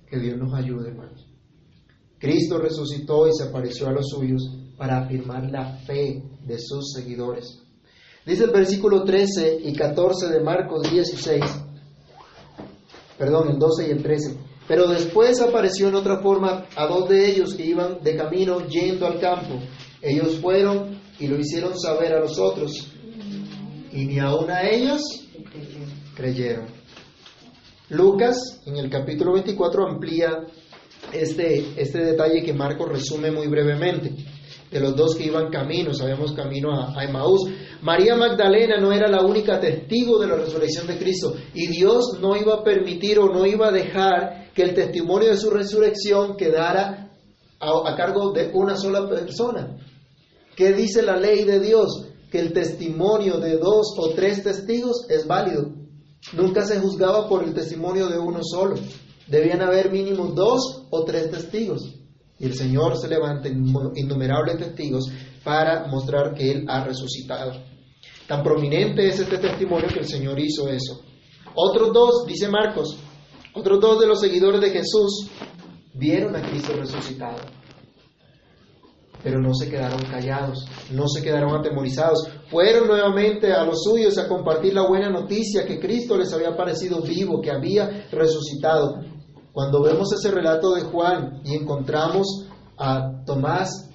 Que 0.06 0.18
Dios 0.18 0.36
nos 0.36 0.52
ayude, 0.54 0.88
hermanos. 0.88 1.26
Cristo 2.18 2.58
resucitó 2.58 3.26
y 3.26 3.32
se 3.32 3.44
apareció 3.44 3.88
a 3.88 3.92
los 3.92 4.08
suyos 4.08 4.59
para 4.80 5.02
afirmar 5.02 5.50
la 5.50 5.76
fe 5.84 6.22
de 6.46 6.58
sus 6.58 6.94
seguidores. 6.94 7.60
Dice 8.24 8.44
el 8.44 8.50
versículo 8.50 9.04
13 9.04 9.58
y 9.62 9.74
14 9.74 10.28
de 10.28 10.40
Marcos 10.40 10.90
16, 10.90 11.44
perdón, 13.18 13.50
el 13.50 13.58
12 13.58 13.88
y 13.88 13.90
el 13.90 14.02
13. 14.02 14.38
Pero 14.66 14.88
después 14.88 15.38
apareció 15.42 15.88
en 15.88 15.96
otra 15.96 16.22
forma 16.22 16.64
a 16.74 16.86
dos 16.86 17.10
de 17.10 17.28
ellos 17.28 17.52
que 17.52 17.66
iban 17.66 18.02
de 18.02 18.16
camino 18.16 18.66
yendo 18.68 19.06
al 19.06 19.20
campo. 19.20 19.60
Ellos 20.00 20.38
fueron 20.40 20.98
y 21.18 21.26
lo 21.26 21.38
hicieron 21.38 21.78
saber 21.78 22.14
a 22.14 22.20
los 22.20 22.38
otros, 22.38 22.90
y 23.92 24.06
ni 24.06 24.18
aun 24.18 24.50
a 24.50 24.66
ellos 24.66 25.02
creyeron. 26.16 26.68
Lucas, 27.90 28.62
en 28.64 28.78
el 28.78 28.88
capítulo 28.88 29.34
24, 29.34 29.88
amplía 29.90 30.46
este, 31.12 31.66
este 31.76 31.98
detalle 31.98 32.42
que 32.42 32.54
Marcos 32.54 32.88
resume 32.88 33.30
muy 33.30 33.46
brevemente. 33.46 34.29
De 34.70 34.78
los 34.78 34.94
dos 34.94 35.16
que 35.16 35.24
iban 35.24 35.50
camino, 35.50 35.92
sabemos 35.92 36.32
camino 36.32 36.72
a, 36.72 36.92
a. 36.92 37.24
María 37.82 38.14
Magdalena 38.14 38.78
no 38.80 38.92
era 38.92 39.08
la 39.08 39.24
única 39.24 39.58
testigo 39.58 40.18
de 40.20 40.28
la 40.28 40.36
resurrección 40.36 40.86
de 40.86 40.96
Cristo 40.96 41.34
y 41.54 41.66
Dios 41.66 42.18
no 42.20 42.36
iba 42.36 42.54
a 42.54 42.62
permitir 42.62 43.18
o 43.18 43.26
no 43.32 43.44
iba 43.46 43.68
a 43.68 43.72
dejar 43.72 44.52
que 44.54 44.62
el 44.62 44.74
testimonio 44.74 45.30
de 45.30 45.36
su 45.36 45.50
resurrección 45.50 46.36
quedara 46.36 47.10
a, 47.58 47.90
a 47.90 47.96
cargo 47.96 48.32
de 48.32 48.52
una 48.54 48.76
sola 48.76 49.08
persona. 49.08 49.76
¿Qué 50.54 50.72
dice 50.72 51.02
la 51.02 51.16
ley 51.16 51.44
de 51.44 51.58
Dios? 51.58 52.06
Que 52.30 52.38
el 52.38 52.52
testimonio 52.52 53.38
de 53.38 53.56
dos 53.56 53.94
o 53.96 54.10
tres 54.10 54.44
testigos 54.44 55.06
es 55.08 55.26
válido. 55.26 55.72
Nunca 56.32 56.64
se 56.64 56.78
juzgaba 56.78 57.28
por 57.28 57.42
el 57.42 57.54
testimonio 57.54 58.08
de 58.08 58.18
uno 58.18 58.40
solo. 58.42 58.76
Debían 59.26 59.62
haber 59.62 59.90
mínimo 59.90 60.26
dos 60.26 60.86
o 60.90 61.04
tres 61.04 61.30
testigos. 61.30 61.99
Y 62.40 62.46
el 62.46 62.54
Señor 62.54 62.96
se 62.96 63.06
levanta 63.08 63.48
innumerables 63.48 64.58
testigos 64.58 65.12
para 65.44 65.86
mostrar 65.86 66.34
que 66.34 66.50
Él 66.50 66.64
ha 66.68 66.82
resucitado. 66.84 67.52
Tan 68.26 68.42
prominente 68.42 69.06
es 69.06 69.20
este 69.20 69.38
testimonio 69.38 69.88
que 69.88 70.00
el 70.00 70.06
Señor 70.06 70.40
hizo 70.40 70.68
eso. 70.68 71.02
Otros 71.54 71.92
dos, 71.92 72.26
dice 72.26 72.48
Marcos, 72.48 72.96
otros 73.54 73.80
dos 73.80 74.00
de 74.00 74.06
los 74.06 74.20
seguidores 74.20 74.60
de 74.60 74.70
Jesús 74.70 75.30
vieron 75.94 76.34
a 76.34 76.42
Cristo 76.42 76.72
resucitado 76.72 77.60
pero 79.22 79.40
no 79.40 79.54
se 79.54 79.68
quedaron 79.68 80.02
callados, 80.04 80.66
no 80.90 81.06
se 81.08 81.22
quedaron 81.22 81.54
atemorizados. 81.54 82.28
Fueron 82.50 82.88
nuevamente 82.88 83.52
a 83.52 83.64
los 83.64 83.82
suyos 83.82 84.16
a 84.18 84.28
compartir 84.28 84.74
la 84.74 84.86
buena 84.86 85.10
noticia 85.10 85.66
que 85.66 85.78
Cristo 85.78 86.16
les 86.16 86.32
había 86.32 86.56
parecido 86.56 87.02
vivo, 87.02 87.40
que 87.40 87.50
había 87.50 88.06
resucitado. 88.10 89.00
Cuando 89.52 89.82
vemos 89.82 90.12
ese 90.12 90.30
relato 90.30 90.74
de 90.74 90.82
Juan 90.82 91.40
y 91.44 91.54
encontramos 91.54 92.48
a 92.76 93.24
Tomás 93.24 93.90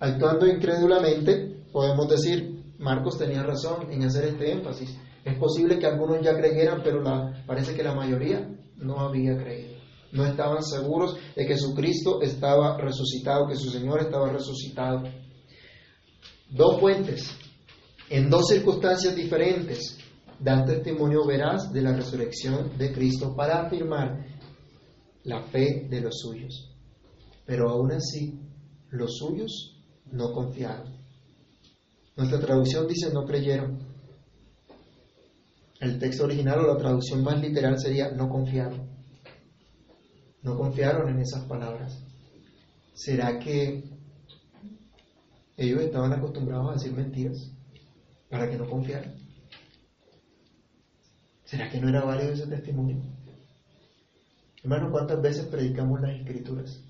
actuando 0.00 0.46
incrédulamente, 0.46 1.64
podemos 1.72 2.08
decir, 2.08 2.74
Marcos 2.78 3.18
tenía 3.18 3.42
razón 3.42 3.90
en 3.90 4.04
hacer 4.04 4.24
este 4.24 4.52
énfasis. 4.52 4.96
Es 5.24 5.38
posible 5.38 5.78
que 5.78 5.86
algunos 5.86 6.22
ya 6.22 6.36
creyeran, 6.36 6.80
pero 6.82 7.02
parece 7.46 7.74
que 7.74 7.82
la 7.82 7.94
mayoría 7.94 8.48
no 8.76 9.00
había 9.00 9.36
creído 9.36 9.78
no 10.12 10.24
estaban 10.24 10.62
seguros 10.62 11.16
de 11.36 11.46
que 11.46 11.56
su 11.56 11.74
Cristo 11.74 12.20
estaba 12.22 12.78
resucitado, 12.78 13.46
que 13.46 13.56
su 13.56 13.70
Señor 13.70 14.00
estaba 14.00 14.30
resucitado. 14.30 15.02
Dos 16.50 16.80
fuentes, 16.80 17.30
en 18.08 18.30
dos 18.30 18.48
circunstancias 18.48 19.14
diferentes, 19.14 19.98
dan 20.40 20.64
testimonio 20.64 21.26
veraz 21.26 21.72
de 21.72 21.82
la 21.82 21.92
resurrección 21.94 22.78
de 22.78 22.92
Cristo 22.92 23.34
para 23.36 23.66
afirmar 23.66 24.24
la 25.28 25.42
fe 25.42 25.86
de 25.90 26.00
los 26.00 26.20
suyos. 26.20 26.74
Pero 27.44 27.68
aún 27.68 27.92
así, 27.92 28.40
los 28.90 29.18
suyos 29.18 29.76
no 30.10 30.32
confiaron. 30.32 30.96
Nuestra 32.16 32.40
traducción 32.40 32.88
dice 32.88 33.12
no 33.12 33.24
creyeron. 33.24 33.78
El 35.80 35.98
texto 35.98 36.24
original 36.24 36.60
o 36.60 36.74
la 36.74 36.78
traducción 36.78 37.22
más 37.22 37.40
literal 37.40 37.78
sería 37.78 38.10
no 38.10 38.28
confiaron. 38.28 38.88
No 40.42 40.56
confiaron 40.56 41.10
en 41.10 41.20
esas 41.20 41.44
palabras. 41.44 42.02
¿Será 42.94 43.38
que 43.38 43.84
ellos 45.56 45.82
estaban 45.82 46.12
acostumbrados 46.14 46.70
a 46.70 46.72
decir 46.72 46.92
mentiras 46.92 47.52
para 48.30 48.48
que 48.48 48.56
no 48.56 48.68
confiaran? 48.68 49.14
¿Será 51.44 51.68
que 51.68 51.80
no 51.80 51.90
era 51.90 52.04
válido 52.04 52.32
ese 52.32 52.46
testimonio? 52.46 53.17
Hermano, 54.62 54.90
¿cuántas 54.90 55.22
veces 55.22 55.46
predicamos 55.46 56.00
las 56.00 56.18
escrituras? 56.18 56.82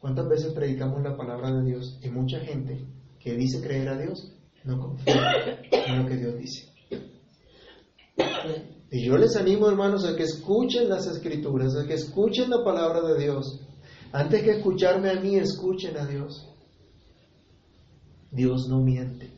¿Cuántas 0.00 0.28
veces 0.28 0.52
predicamos 0.52 1.02
la 1.02 1.16
palabra 1.16 1.52
de 1.52 1.64
Dios? 1.64 1.98
Y 2.02 2.08
mucha 2.08 2.38
gente 2.40 2.86
que 3.18 3.34
dice 3.34 3.60
creer 3.60 3.88
a 3.88 3.98
Dios 3.98 4.32
no 4.64 4.78
confía 4.78 5.60
en 5.70 6.02
lo 6.02 6.08
que 6.08 6.16
Dios 6.16 6.36
dice. 6.38 6.68
Y 8.90 9.06
yo 9.06 9.18
les 9.18 9.36
animo, 9.36 9.68
hermanos, 9.68 10.04
a 10.04 10.16
que 10.16 10.22
escuchen 10.22 10.88
las 10.88 11.06
escrituras, 11.06 11.76
a 11.76 11.86
que 11.86 11.94
escuchen 11.94 12.48
la 12.48 12.64
palabra 12.64 13.02
de 13.02 13.22
Dios. 13.22 13.60
Antes 14.12 14.42
que 14.42 14.52
escucharme 14.52 15.10
a 15.10 15.20
mí, 15.20 15.36
escuchen 15.36 15.96
a 15.96 16.06
Dios. 16.06 16.48
Dios 18.30 18.66
no 18.68 18.80
miente. 18.80 19.32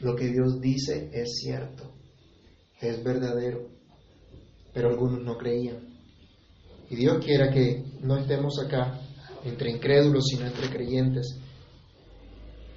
Lo 0.00 0.14
que 0.14 0.26
Dios 0.26 0.60
dice 0.60 1.10
es 1.12 1.38
cierto, 1.42 1.94
es 2.80 3.02
verdadero. 3.02 3.70
Pero 4.74 4.90
algunos 4.90 5.22
no 5.22 5.38
creían. 5.38 5.95
Y 6.90 6.96
Dios 6.96 7.24
quiera 7.24 7.50
que 7.50 7.84
no 8.02 8.16
estemos 8.16 8.58
acá 8.64 9.00
entre 9.44 9.70
incrédulos, 9.70 10.24
sino 10.26 10.46
entre 10.46 10.68
creyentes. 10.68 11.38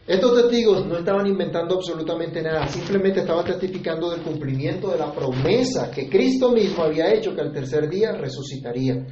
Estos 0.07 0.41
testigos 0.41 0.87
no 0.87 0.97
estaban 0.97 1.27
inventando 1.27 1.75
absolutamente 1.75 2.41
nada, 2.41 2.67
simplemente 2.67 3.19
estaban 3.19 3.45
testificando 3.45 4.09
del 4.09 4.21
cumplimiento 4.21 4.89
de 4.89 4.97
la 4.97 5.13
promesa 5.13 5.91
que 5.91 6.09
Cristo 6.09 6.51
mismo 6.51 6.83
había 6.83 7.13
hecho 7.13 7.35
que 7.35 7.41
al 7.41 7.51
tercer 7.51 7.87
día 7.87 8.13
resucitaría. 8.13 9.05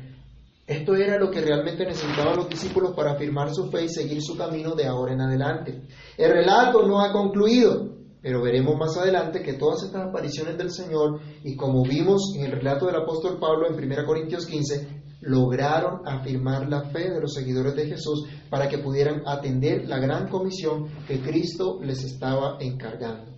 Esto 0.65 0.95
era 0.95 1.19
lo 1.19 1.29
que 1.29 1.41
realmente 1.41 1.85
necesitaban 1.85 2.35
los 2.37 2.49
discípulos 2.49 2.93
para 2.95 3.11
afirmar 3.11 3.53
su 3.53 3.69
fe 3.69 3.85
y 3.85 3.89
seguir 3.89 4.21
su 4.23 4.35
camino 4.35 4.73
de 4.73 4.87
ahora 4.87 5.13
en 5.13 5.21
adelante. 5.21 5.83
El 6.17 6.31
relato 6.31 6.85
no 6.87 6.99
ha 6.99 7.11
concluido, 7.11 7.96
pero 8.21 8.41
veremos 8.41 8.75
más 8.77 8.97
adelante 8.97 9.43
que 9.43 9.53
todas 9.53 9.83
estas 9.83 10.09
apariciones 10.09 10.57
del 10.57 10.71
Señor, 10.71 11.19
y 11.43 11.55
como 11.55 11.83
vimos 11.83 12.33
en 12.35 12.45
el 12.45 12.51
relato 12.51 12.87
del 12.87 12.95
apóstol 12.95 13.39
Pablo 13.39 13.67
en 13.67 13.75
1 13.75 14.05
Corintios 14.05 14.45
15, 14.45 14.97
lograron 15.21 16.07
afirmar 16.07 16.69
la 16.69 16.89
fe 16.89 17.09
de 17.09 17.21
los 17.21 17.33
seguidores 17.33 17.75
de 17.75 17.87
Jesús 17.87 18.27
para 18.49 18.67
que 18.67 18.77
pudieran 18.77 19.23
atender 19.25 19.87
la 19.87 19.99
gran 19.99 20.29
comisión 20.29 20.87
que 21.07 21.19
Cristo 21.19 21.79
les 21.81 22.03
estaba 22.03 22.57
encargando. 22.59 23.35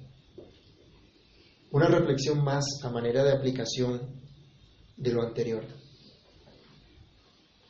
Una 1.71 1.87
reflexión 1.87 2.43
más 2.43 2.65
a 2.83 2.89
manera 2.89 3.23
de 3.23 3.31
aplicación 3.31 4.21
de 4.97 5.13
lo 5.13 5.21
anterior. 5.21 5.63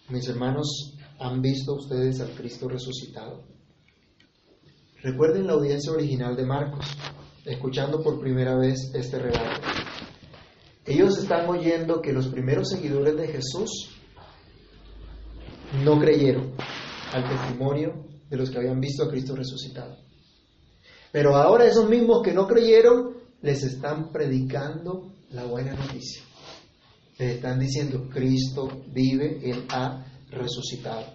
Mis 0.09 0.27
hermanos, 0.27 0.97
¿han 1.19 1.41
visto 1.41 1.75
ustedes 1.75 2.19
al 2.21 2.31
Cristo 2.31 2.67
resucitado? 2.67 3.43
Recuerden 5.01 5.47
la 5.47 5.53
audiencia 5.53 5.93
original 5.93 6.35
de 6.35 6.45
Marcos, 6.45 6.85
escuchando 7.45 8.03
por 8.03 8.19
primera 8.19 8.57
vez 8.57 8.91
este 8.93 9.17
relato. 9.17 9.61
Ellos 10.85 11.17
están 11.17 11.47
oyendo 11.47 12.01
que 12.01 12.11
los 12.11 12.27
primeros 12.27 12.67
seguidores 12.67 13.15
de 13.15 13.27
Jesús 13.27 13.95
no 15.85 15.99
creyeron 15.99 16.53
al 17.13 17.29
testimonio 17.29 18.05
de 18.29 18.37
los 18.37 18.49
que 18.49 18.57
habían 18.57 18.81
visto 18.81 19.03
a 19.03 19.09
Cristo 19.09 19.35
resucitado. 19.35 19.95
Pero 21.13 21.35
ahora 21.37 21.65
esos 21.65 21.89
mismos 21.89 22.21
que 22.21 22.33
no 22.33 22.45
creyeron 22.45 23.17
les 23.41 23.63
están 23.63 24.11
predicando 24.11 25.13
la 25.29 25.45
buena 25.45 25.73
noticia. 25.75 26.23
Les 27.17 27.35
están 27.35 27.57
diciendo, 27.57 28.09
Cristo 28.09 28.67
vive, 28.87 29.39
Él 29.49 29.65
ha 29.69 30.05
resucitado. 30.29 31.05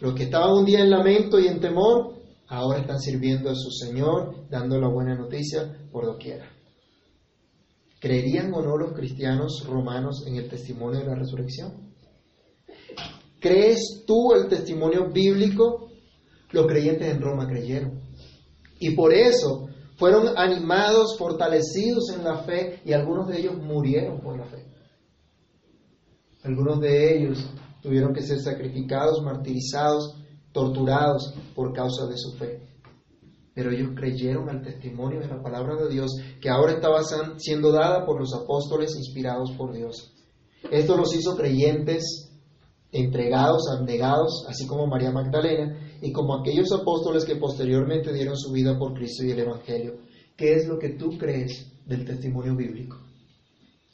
Los 0.00 0.14
que 0.14 0.24
estaban 0.24 0.50
un 0.50 0.64
día 0.64 0.80
en 0.80 0.90
lamento 0.90 1.38
y 1.38 1.46
en 1.46 1.60
temor, 1.60 2.21
ahora 2.52 2.80
están 2.80 3.00
sirviendo 3.00 3.48
a 3.48 3.54
su 3.54 3.70
Señor, 3.70 4.46
dando 4.50 4.78
la 4.78 4.86
buena 4.86 5.14
noticia 5.14 5.74
por 5.90 6.04
doquiera. 6.04 6.50
¿Creerían 7.98 8.52
o 8.52 8.60
no 8.60 8.76
los 8.76 8.92
cristianos 8.92 9.64
romanos 9.66 10.24
en 10.26 10.36
el 10.36 10.50
testimonio 10.50 11.00
de 11.00 11.06
la 11.06 11.14
resurrección? 11.14 11.94
¿Crees 13.40 14.04
tú 14.06 14.34
el 14.34 14.48
testimonio 14.48 15.10
bíblico? 15.10 15.88
Los 16.50 16.66
creyentes 16.66 17.08
en 17.08 17.22
Roma 17.22 17.48
creyeron. 17.48 18.02
Y 18.78 18.94
por 18.94 19.14
eso 19.14 19.68
fueron 19.96 20.36
animados, 20.36 21.16
fortalecidos 21.16 22.10
en 22.14 22.22
la 22.22 22.44
fe 22.44 22.82
y 22.84 22.92
algunos 22.92 23.28
de 23.28 23.40
ellos 23.40 23.56
murieron 23.56 24.20
por 24.20 24.36
la 24.36 24.44
fe. 24.44 24.66
Algunos 26.42 26.80
de 26.80 27.16
ellos 27.16 27.50
tuvieron 27.80 28.12
que 28.12 28.20
ser 28.20 28.40
sacrificados, 28.40 29.22
martirizados, 29.22 30.21
torturados 30.52 31.34
por 31.54 31.72
causa 31.72 32.06
de 32.06 32.16
su 32.16 32.32
fe. 32.32 32.68
pero 33.54 33.70
ellos 33.70 33.90
creyeron 33.94 34.48
al 34.48 34.62
testimonio 34.62 35.20
de 35.20 35.28
la 35.28 35.42
palabra 35.42 35.76
de 35.76 35.90
Dios 35.90 36.10
que 36.40 36.48
ahora 36.48 36.72
estaba 36.72 37.02
siendo 37.36 37.70
dada 37.70 38.06
por 38.06 38.18
los 38.18 38.32
apóstoles 38.32 38.96
inspirados 38.96 39.52
por 39.52 39.74
Dios. 39.74 40.14
Esto 40.70 40.96
los 40.96 41.14
hizo 41.14 41.36
creyentes, 41.36 42.30
entregados, 42.92 43.68
abnegados, 43.70 44.46
así 44.48 44.66
como 44.66 44.86
María 44.86 45.10
Magdalena 45.10 45.98
y 46.00 46.12
como 46.12 46.34
aquellos 46.34 46.72
apóstoles 46.72 47.26
que 47.26 47.36
posteriormente 47.36 48.12
dieron 48.12 48.36
su 48.36 48.52
vida 48.52 48.78
por 48.78 48.94
Cristo 48.94 49.24
y 49.24 49.32
el 49.32 49.40
Evangelio. 49.40 49.98
¿Qué 50.36 50.54
es 50.54 50.66
lo 50.66 50.78
que 50.78 50.90
tú 50.90 51.18
crees 51.18 51.72
del 51.86 52.04
testimonio 52.04 52.56
bíblico? 52.56 52.98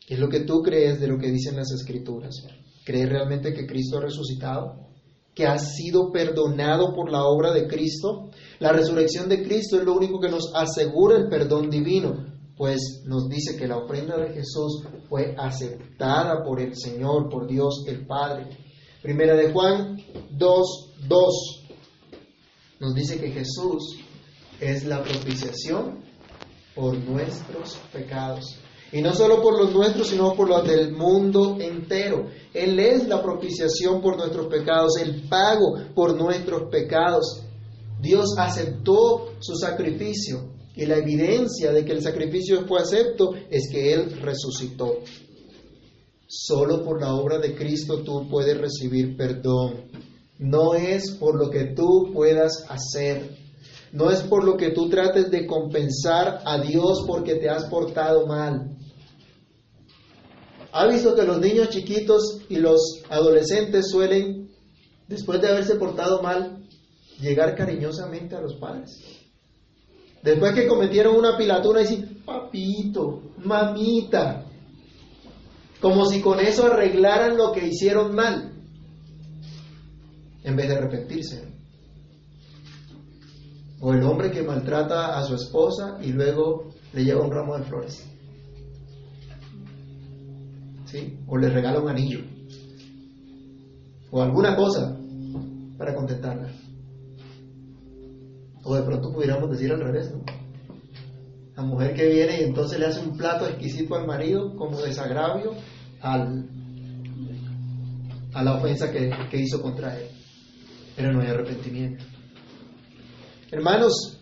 ¿Qué 0.07 0.15
es 0.15 0.21
lo 0.21 0.29
que 0.29 0.41
tú 0.41 0.63
crees 0.63 1.01
de 1.01 1.09
lo 1.09 1.19
que 1.19 1.31
dicen 1.31 1.57
las 1.57 1.71
Escrituras? 1.73 2.35
¿Crees 2.85 3.09
realmente 3.09 3.53
que 3.53 3.67
Cristo 3.67 3.99
ha 3.99 4.03
resucitado? 4.03 4.88
¿Que 5.39 5.47
ha 5.47 5.57
sido 5.57 6.11
perdonado 6.11 6.93
por 6.93 7.13
la 7.13 7.23
obra 7.23 7.53
de 7.53 7.69
Cristo? 7.69 8.29
La 8.59 8.73
resurrección 8.73 9.29
de 9.29 9.45
Cristo 9.45 9.79
es 9.79 9.85
lo 9.85 9.95
único 9.95 10.19
que 10.19 10.29
nos 10.29 10.53
asegura 10.53 11.17
el 11.17 11.29
perdón 11.29 11.71
divino, 11.71 12.27
pues 12.57 13.05
nos 13.05 13.29
dice 13.29 13.57
que 13.57 13.69
la 13.69 13.77
ofrenda 13.77 14.17
de 14.17 14.35
Jesús 14.35 14.83
fue 15.09 15.37
aceptada 15.39 16.43
por 16.43 16.61
el 16.61 16.77
Señor, 16.77 17.29
por 17.31 17.47
Dios 17.47 17.85
el 17.87 18.05
Padre. 18.05 18.49
Primera 19.01 19.37
de 19.37 19.53
Juan 19.53 19.97
2, 20.33 20.95
2 21.07 21.65
nos 22.81 22.95
dice 22.95 23.21
que 23.21 23.31
Jesús 23.31 23.97
es 24.61 24.87
la 24.87 25.05
propiciación 25.05 26.03
por 26.75 26.99
nuestros 26.99 27.77
pecados. 27.93 28.57
Y 28.91 29.03
no 29.03 29.15
solo 29.15 29.43
por 29.43 29.59
los 29.59 29.73
nuestros, 29.75 30.09
sino 30.09 30.35
por 30.35 30.49
los 30.49 30.67
del 30.67 30.93
mundo 30.93 31.59
entero. 31.61 32.27
Él 32.55 32.79
es 32.79 33.07
la 33.07 33.23
propiciación 33.23 34.01
por 34.01 34.17
nuestros 34.17 34.47
pecados, 34.47 34.99
el 34.99 35.29
pago 35.29 35.77
por 35.95 36.17
nuestros 36.17 36.71
pecados. 36.71 37.43
Dios 38.01 38.35
aceptó 38.39 39.35
su 39.41 39.57
sacrificio 39.57 40.53
y 40.75 40.87
la 40.87 40.97
evidencia 40.97 41.73
de 41.73 41.85
que 41.85 41.93
el 41.93 42.03
sacrificio 42.03 42.65
fue 42.67 42.81
acepto 42.81 43.35
es 43.51 43.69
que 43.71 43.93
Él 43.93 44.21
resucitó. 44.23 45.01
Solo 46.27 46.85
por 46.85 47.01
la 47.01 47.15
obra 47.15 47.39
de 47.39 47.55
Cristo 47.55 48.03
tú 48.03 48.29
puedes 48.31 48.57
recibir 48.57 49.17
perdón. 49.17 49.91
No 50.39 50.75
es 50.75 51.11
por 51.11 51.37
lo 51.37 51.51
que 51.51 51.75
tú 51.75 52.13
puedas 52.15 52.65
hacer. 52.69 53.37
No 53.93 54.11
es 54.11 54.23
por 54.23 54.45
lo 54.45 54.57
que 54.57 54.71
tú 54.71 54.89
trates 54.89 55.31
de 55.31 55.47
compensar 55.47 56.43
a 56.45 56.59
Dios 56.59 57.05
porque 57.07 57.35
te 57.35 57.49
has 57.49 57.65
portado 57.65 58.27
mal. 58.27 58.78
¿Ha 60.73 60.87
visto 60.87 61.15
que 61.15 61.23
los 61.23 61.41
niños 61.41 61.71
chiquitos 61.71 62.41
y 62.49 62.57
los 62.57 63.03
adolescentes 63.09 63.91
suelen, 63.91 64.51
después 65.07 65.41
de 65.41 65.49
haberse 65.49 65.77
portado 65.77 66.23
mal, 66.23 66.59
llegar 67.21 67.55
cariñosamente 67.57 68.37
a 68.37 68.41
los 68.41 68.55
padres. 68.55 68.91
Después 70.23 70.55
que 70.55 70.67
cometieron 70.67 71.17
una 71.17 71.37
pilatuna, 71.37 71.81
decir, 71.81 72.25
papito, 72.25 73.23
mamita, 73.45 74.45
como 75.81 76.07
si 76.07 76.21
con 76.21 76.41
eso 76.41 76.67
arreglaran 76.67 77.37
lo 77.37 77.53
que 77.53 77.67
hicieron 77.67 78.15
mal, 78.15 78.53
en 80.43 80.57
vez 80.57 80.69
de 80.69 80.77
arrepentirse. 80.77 81.49
O 83.81 83.93
el 83.93 84.03
hombre 84.03 84.33
que 84.33 84.43
maltrata 84.43 85.17
a 85.17 85.23
su 85.23 85.37
esposa 85.37 85.99
y 86.03 86.13
luego 86.13 86.71
le 86.93 87.05
lleva 87.05 87.25
un 87.25 87.31
ramo 87.31 87.57
de 87.57 87.65
flores. 87.65 88.08
O 91.27 91.37
le 91.37 91.49
regala 91.51 91.81
un 91.81 91.89
anillo. 91.89 92.21
O 94.11 94.23
alguna 94.23 94.57
cosa 94.57 94.97
para 95.77 95.95
contentarla. 95.95 96.49
O 98.65 98.75
de 98.75 98.83
pronto 98.83 99.13
pudiéramos 99.13 99.51
decir 99.51 99.73
al 99.73 99.81
revés. 99.81 100.13
La 101.57 101.63
mujer 101.63 101.95
que 101.95 102.09
viene 102.09 102.41
y 102.41 102.45
entonces 102.45 102.79
le 102.79 102.87
hace 102.87 103.01
un 103.01 103.17
plato 103.17 103.47
exquisito 103.47 103.97
al 103.97 104.07
marido 104.07 104.55
como 104.57 104.81
desagravio 104.81 105.53
al, 106.01 106.49
a 108.33 108.45
la 108.45 108.55
ofensa 108.55 108.91
que, 108.93 109.11
que 109.31 109.39
hizo 109.39 109.61
contra 109.61 109.99
él. 109.99 110.09
Pero 110.97 111.13
no 111.13 111.21
hay 111.21 111.29
arrepentimiento. 111.29 112.05
Hermanos, 113.51 114.19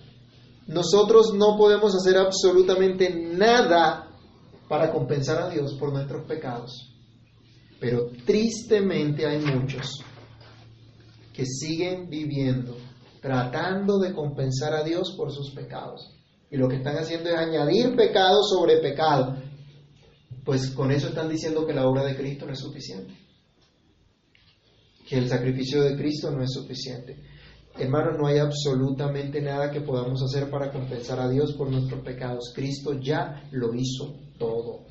nosotros 0.67 1.35
no 1.35 1.57
podemos 1.57 1.95
hacer 1.95 2.17
absolutamente 2.17 3.11
nada 3.11 4.06
para 4.69 4.93
compensar 4.93 5.41
a 5.43 5.51
Dios 5.51 5.75
por 5.79 5.93
nuestros 5.93 6.27
pecados. 6.27 6.95
Pero 7.81 8.11
tristemente 8.25 9.27
hay 9.27 9.39
muchos 9.39 10.03
que 11.33 11.45
siguen 11.45 12.09
viviendo 12.09 12.77
tratando 13.21 13.99
de 13.99 14.15
compensar 14.15 14.73
a 14.73 14.85
Dios 14.85 15.15
por 15.17 15.33
sus 15.33 15.51
pecados. 15.51 16.13
Y 16.49 16.57
lo 16.57 16.69
que 16.69 16.77
están 16.77 16.97
haciendo 16.97 17.29
es 17.29 17.37
añadir 17.37 17.97
pecado 17.97 18.41
sobre 18.45 18.77
pecado. 18.79 19.37
Pues 20.45 20.71
con 20.71 20.93
eso 20.93 21.09
están 21.09 21.29
diciendo 21.29 21.67
que 21.67 21.75
la 21.75 21.89
obra 21.89 22.05
de 22.05 22.17
Cristo 22.17 22.47
no 22.47 22.53
es 22.53 22.61
suficiente. 22.61 23.13
Que 25.09 25.19
el 25.19 25.29
sacrificio 25.29 25.83
de 25.83 25.97
Cristo 25.97 26.31
no 26.31 26.43
es 26.43 26.53
suficiente. 26.53 27.21
Hermanos, 27.77 28.17
no 28.17 28.29
hay 28.29 28.39
absolutamente 28.39 29.43
nada 29.43 29.73
que 29.73 29.81
podamos 29.81 30.23
hacer 30.23 30.49
para 30.49 30.71
compensar 30.71 31.19
a 31.19 31.29
Dios 31.29 31.53
por 31.55 31.69
nuestros 31.69 32.03
pecados. 32.03 32.53
Cristo 32.55 32.93
ya 32.95 33.43
lo 33.51 33.75
hizo 33.75 34.26
todo. 34.39 34.87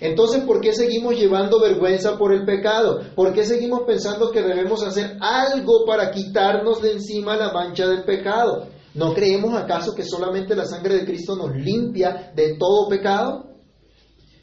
Entonces, 0.00 0.42
¿por 0.44 0.60
qué 0.60 0.72
seguimos 0.72 1.14
llevando 1.14 1.60
vergüenza 1.60 2.18
por 2.18 2.32
el 2.32 2.44
pecado? 2.44 3.00
¿Por 3.14 3.32
qué 3.32 3.44
seguimos 3.44 3.82
pensando 3.86 4.30
que 4.30 4.42
debemos 4.42 4.82
hacer 4.82 5.18
algo 5.20 5.84
para 5.86 6.10
quitarnos 6.10 6.82
de 6.82 6.92
encima 6.92 7.36
la 7.36 7.52
mancha 7.52 7.86
del 7.86 8.04
pecado? 8.04 8.68
¿No 8.94 9.12
creemos 9.12 9.54
acaso 9.54 9.94
que 9.94 10.04
solamente 10.04 10.54
la 10.54 10.64
sangre 10.64 10.96
de 10.96 11.04
Cristo 11.04 11.36
nos 11.36 11.54
limpia 11.56 12.32
de 12.34 12.56
todo 12.58 12.88
pecado? 12.88 13.56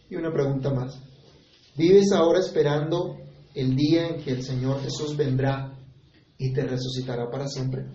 Y 0.10 0.16
una 0.16 0.32
pregunta 0.32 0.74
más. 0.74 1.00
¿Vives 1.76 2.12
ahora 2.12 2.40
esperando 2.40 3.18
el 3.54 3.76
día 3.76 4.08
en 4.08 4.22
que 4.22 4.32
el 4.32 4.44
Señor 4.44 4.82
Jesús 4.82 5.16
vendrá 5.16 5.78
y 6.38 6.54
te 6.54 6.64
resucitará 6.64 7.30
para 7.30 7.48
siempre? 7.48 7.86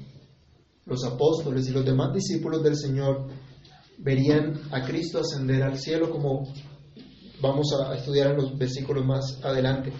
Los 0.86 1.04
apóstoles 1.04 1.68
y 1.68 1.72
los 1.72 1.84
demás 1.84 2.14
discípulos 2.14 2.62
del 2.62 2.76
Señor 2.76 3.28
verían 3.98 4.60
a 4.70 4.82
Cristo 4.82 5.20
ascender 5.20 5.62
al 5.62 5.78
cielo 5.78 6.10
como 6.10 6.44
vamos 7.40 7.66
a 7.72 7.94
estudiar 7.96 8.30
en 8.30 8.36
los 8.36 8.56
versículos 8.56 9.04
más 9.04 9.40
adelante. 9.42 9.92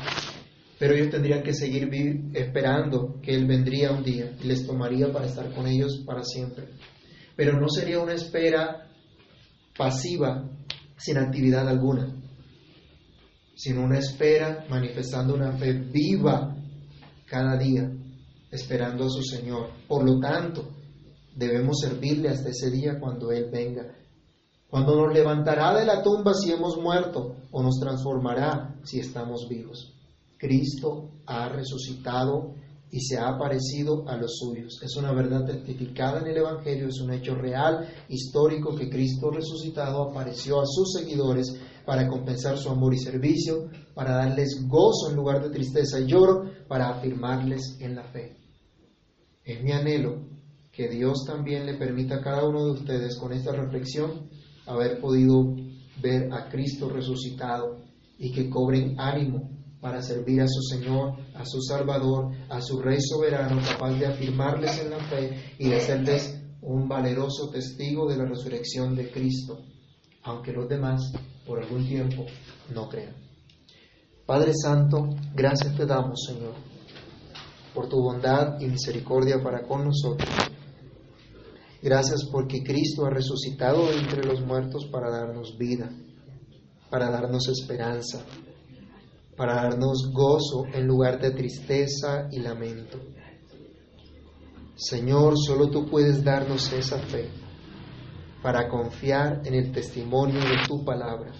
Pero 0.78 0.94
ellos 0.94 1.10
tendrían 1.10 1.42
que 1.42 1.54
seguir 1.54 1.88
esperando 2.34 3.18
que 3.22 3.34
Él 3.34 3.46
vendría 3.46 3.92
un 3.92 4.04
día 4.04 4.36
y 4.42 4.46
les 4.46 4.66
tomaría 4.66 5.10
para 5.10 5.26
estar 5.26 5.52
con 5.54 5.66
ellos 5.66 6.02
para 6.04 6.22
siempre. 6.22 6.68
Pero 7.34 7.58
no 7.58 7.68
sería 7.68 7.98
una 7.98 8.12
espera 8.12 8.86
pasiva 9.76 10.48
sin 10.98 11.18
actividad 11.18 11.68
alguna, 11.68 12.08
sino 13.54 13.84
una 13.84 13.98
espera 13.98 14.66
manifestando 14.68 15.34
una 15.34 15.52
fe 15.52 15.72
viva 15.72 16.54
cada 17.26 17.56
día, 17.56 17.90
esperando 18.50 19.06
a 19.06 19.10
su 19.10 19.22
Señor. 19.22 19.70
Por 19.88 20.04
lo 20.04 20.18
tanto, 20.20 20.75
debemos 21.36 21.78
servirle 21.80 22.30
hasta 22.30 22.48
ese 22.48 22.70
día 22.70 22.98
cuando 22.98 23.30
Él 23.30 23.48
venga 23.52 23.94
cuando 24.68 24.96
nos 24.96 25.14
levantará 25.14 25.78
de 25.78 25.86
la 25.86 26.02
tumba 26.02 26.34
si 26.34 26.50
hemos 26.50 26.76
muerto 26.76 27.36
o 27.52 27.62
nos 27.62 27.78
transformará 27.78 28.74
si 28.84 28.98
estamos 28.98 29.46
vivos. 29.48 29.94
Cristo 30.36 31.12
ha 31.26 31.48
resucitado 31.48 32.54
y 32.90 33.00
se 33.00 33.16
ha 33.16 33.28
aparecido 33.28 34.08
a 34.08 34.16
los 34.16 34.38
suyos. 34.38 34.80
Es 34.82 34.96
una 34.96 35.12
verdad 35.12 35.44
testificada 35.44 36.20
en 36.20 36.26
el 36.26 36.38
Evangelio, 36.38 36.88
es 36.88 37.00
un 37.00 37.12
hecho 37.12 37.34
real, 37.34 37.88
histórico, 38.08 38.74
que 38.74 38.90
Cristo 38.90 39.30
resucitado 39.30 40.02
apareció 40.02 40.60
a 40.60 40.66
sus 40.66 40.92
seguidores 40.92 41.56
para 41.84 42.08
compensar 42.08 42.58
su 42.58 42.68
amor 42.68 42.92
y 42.94 42.98
servicio, 42.98 43.70
para 43.94 44.16
darles 44.16 44.66
gozo 44.68 45.10
en 45.10 45.16
lugar 45.16 45.42
de 45.42 45.50
tristeza 45.50 46.00
y 46.00 46.06
lloro, 46.06 46.50
para 46.68 46.88
afirmarles 46.88 47.76
en 47.80 47.94
la 47.94 48.04
fe. 48.04 48.36
Es 49.44 49.62
mi 49.62 49.72
anhelo 49.72 50.35
que 50.76 50.88
Dios 50.88 51.24
también 51.26 51.64
le 51.64 51.74
permita 51.74 52.16
a 52.16 52.20
cada 52.20 52.46
uno 52.46 52.66
de 52.66 52.72
ustedes 52.72 53.16
con 53.18 53.32
esta 53.32 53.50
reflexión 53.52 54.28
haber 54.66 55.00
podido 55.00 55.54
ver 56.02 56.30
a 56.32 56.50
Cristo 56.50 56.90
resucitado 56.90 57.78
y 58.18 58.30
que 58.30 58.50
cobren 58.50 59.00
ánimo 59.00 59.50
para 59.80 60.02
servir 60.02 60.42
a 60.42 60.48
su 60.48 60.60
Señor, 60.60 61.14
a 61.34 61.46
su 61.46 61.62
Salvador, 61.62 62.32
a 62.50 62.60
su 62.60 62.80
Rey 62.80 62.98
soberano, 63.00 63.58
capaz 63.66 63.92
de 63.98 64.06
afirmarles 64.06 64.82
en 64.82 64.90
la 64.90 64.98
fe 64.98 65.54
y 65.58 65.68
de 65.70 65.76
hacerles 65.76 66.42
un 66.60 66.86
valeroso 66.88 67.48
testigo 67.48 68.06
de 68.06 68.18
la 68.18 68.26
resurrección 68.26 68.94
de 68.94 69.10
Cristo, 69.10 69.58
aunque 70.24 70.52
los 70.52 70.68
demás 70.68 71.10
por 71.46 71.62
algún 71.62 71.86
tiempo 71.86 72.26
no 72.74 72.88
crean. 72.88 73.14
Padre 74.26 74.52
Santo, 74.54 75.08
gracias 75.34 75.74
te 75.74 75.86
damos, 75.86 76.24
Señor, 76.26 76.54
por 77.72 77.88
tu 77.88 78.02
bondad 78.02 78.60
y 78.60 78.66
misericordia 78.66 79.42
para 79.42 79.62
con 79.62 79.84
nosotros. 79.84 80.28
Gracias 81.82 82.24
porque 82.30 82.62
Cristo 82.62 83.04
ha 83.06 83.10
resucitado 83.10 83.90
entre 83.92 84.24
los 84.24 84.40
muertos 84.40 84.86
para 84.90 85.10
darnos 85.10 85.56
vida, 85.58 85.90
para 86.90 87.10
darnos 87.10 87.48
esperanza, 87.48 88.24
para 89.36 89.56
darnos 89.56 90.10
gozo 90.12 90.64
en 90.72 90.86
lugar 90.86 91.20
de 91.20 91.32
tristeza 91.32 92.28
y 92.30 92.40
lamento. 92.40 92.98
Señor, 94.74 95.34
solo 95.38 95.70
tú 95.70 95.86
puedes 95.86 96.22
darnos 96.22 96.72
esa 96.72 96.98
fe 96.98 97.30
para 98.42 98.68
confiar 98.68 99.42
en 99.44 99.54
el 99.54 99.72
testimonio 99.72 100.40
de 100.40 100.66
tu 100.68 100.84
palabra. 100.84 101.32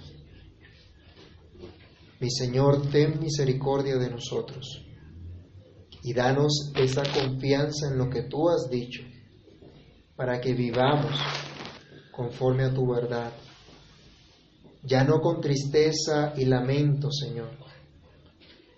Mi 2.18 2.30
Señor, 2.30 2.91
ten 2.91 3.20
misericordia 3.20 3.97
de 3.97 4.11
nosotros 4.11 4.82
y 6.03 6.14
danos 6.14 6.72
esa 6.76 7.03
confianza 7.03 7.89
en 7.91 7.99
lo 7.99 8.09
que 8.09 8.22
tú 8.22 8.49
has 8.49 8.70
dicho, 8.70 9.03
para 10.17 10.41
que 10.41 10.55
vivamos 10.55 11.12
conforme 12.11 12.64
a 12.64 12.73
tu 12.73 12.87
verdad, 12.91 13.33
ya 14.83 15.05
no 15.05 15.21
con 15.21 15.41
tristeza 15.41 16.33
y 16.37 16.47
lamento, 16.47 17.11
Señor, 17.11 17.51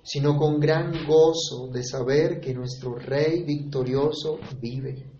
sino 0.02 0.36
con 0.36 0.58
gran 0.58 1.06
gozo 1.06 1.68
de 1.72 1.84
saber 1.84 2.40
que 2.40 2.54
nuestro 2.54 2.96
Rey 2.96 3.44
victorioso 3.44 4.38
vive, 4.60 5.12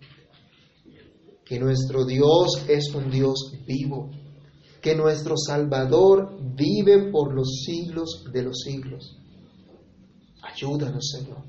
que 1.45 1.59
nuestro 1.59 2.05
Dios 2.05 2.65
es 2.67 2.93
un 2.93 3.09
Dios 3.09 3.53
vivo 3.65 4.09
que 4.81 4.95
nuestro 4.95 5.35
Salvador 5.37 6.37
vive 6.55 7.11
por 7.11 7.33
los 7.33 7.63
siglos 7.65 8.25
de 8.31 8.43
los 8.43 8.59
siglos. 8.59 9.17
Ayúdanos, 10.41 11.11
Señor, 11.11 11.43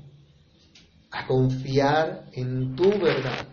a 1.11 1.27
confiar 1.27 2.29
en 2.33 2.75
tu 2.75 2.89
verdad, 2.89 3.47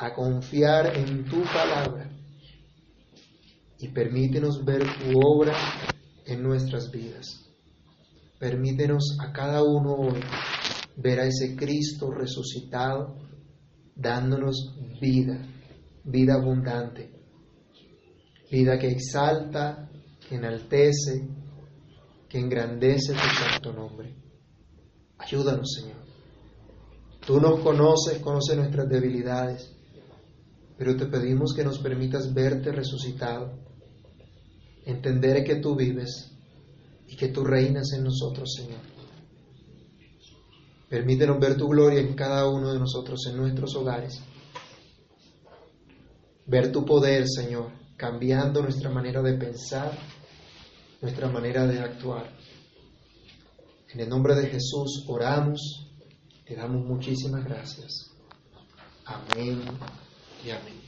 a 0.00 0.12
confiar 0.12 0.96
en 0.96 1.24
tu 1.24 1.42
palabra 1.42 2.10
y 3.78 3.88
permítenos 3.88 4.64
ver 4.64 4.82
tu 4.82 5.18
obra 5.18 5.54
en 6.26 6.42
nuestras 6.42 6.90
vidas. 6.90 7.46
Permítenos 8.38 9.16
a 9.20 9.32
cada 9.32 9.62
uno 9.62 9.94
hoy 9.94 10.20
ver 10.96 11.20
a 11.20 11.26
ese 11.26 11.54
Cristo 11.54 12.10
resucitado 12.10 13.16
dándonos 13.94 14.74
vida, 15.00 15.46
vida 16.04 16.34
abundante 16.34 17.20
vida 18.50 18.78
que 18.78 18.88
exalta, 18.88 19.88
que 20.28 20.34
enaltece, 20.34 21.28
que 22.28 22.38
engrandece 22.38 23.12
tu 23.12 23.18
santo 23.18 23.72
nombre. 23.72 24.14
Ayúdanos, 25.18 25.72
Señor. 25.72 26.00
Tú 27.24 27.40
nos 27.40 27.60
conoces, 27.60 28.18
conoces 28.18 28.56
nuestras 28.56 28.88
debilidades, 28.88 29.72
pero 30.80 30.96
te 30.96 31.04
pedimos 31.04 31.52
que 31.54 31.62
nos 31.62 31.78
permitas 31.78 32.32
verte 32.32 32.72
resucitado, 32.72 33.52
entender 34.86 35.44
que 35.44 35.56
tú 35.56 35.76
vives 35.76 36.32
y 37.06 37.16
que 37.16 37.28
tú 37.28 37.44
reinas 37.44 37.92
en 37.92 38.04
nosotros, 38.04 38.50
Señor. 38.56 38.80
Permítenos 40.88 41.38
ver 41.38 41.58
tu 41.58 41.68
gloria 41.68 42.00
en 42.00 42.14
cada 42.14 42.48
uno 42.48 42.72
de 42.72 42.78
nosotros, 42.78 43.20
en 43.28 43.36
nuestros 43.36 43.76
hogares. 43.76 44.22
Ver 46.46 46.72
tu 46.72 46.82
poder, 46.86 47.28
Señor, 47.28 47.72
cambiando 47.98 48.62
nuestra 48.62 48.88
manera 48.88 49.20
de 49.20 49.34
pensar, 49.34 49.92
nuestra 51.02 51.28
manera 51.28 51.66
de 51.66 51.78
actuar. 51.78 52.34
En 53.92 54.00
el 54.00 54.08
nombre 54.08 54.34
de 54.34 54.46
Jesús 54.46 55.04
oramos, 55.08 55.90
te 56.46 56.56
damos 56.56 56.82
muchísimas 56.86 57.44
gracias. 57.44 58.12
Amén 59.04 59.60
y 60.44 60.50
amén. 60.50 60.79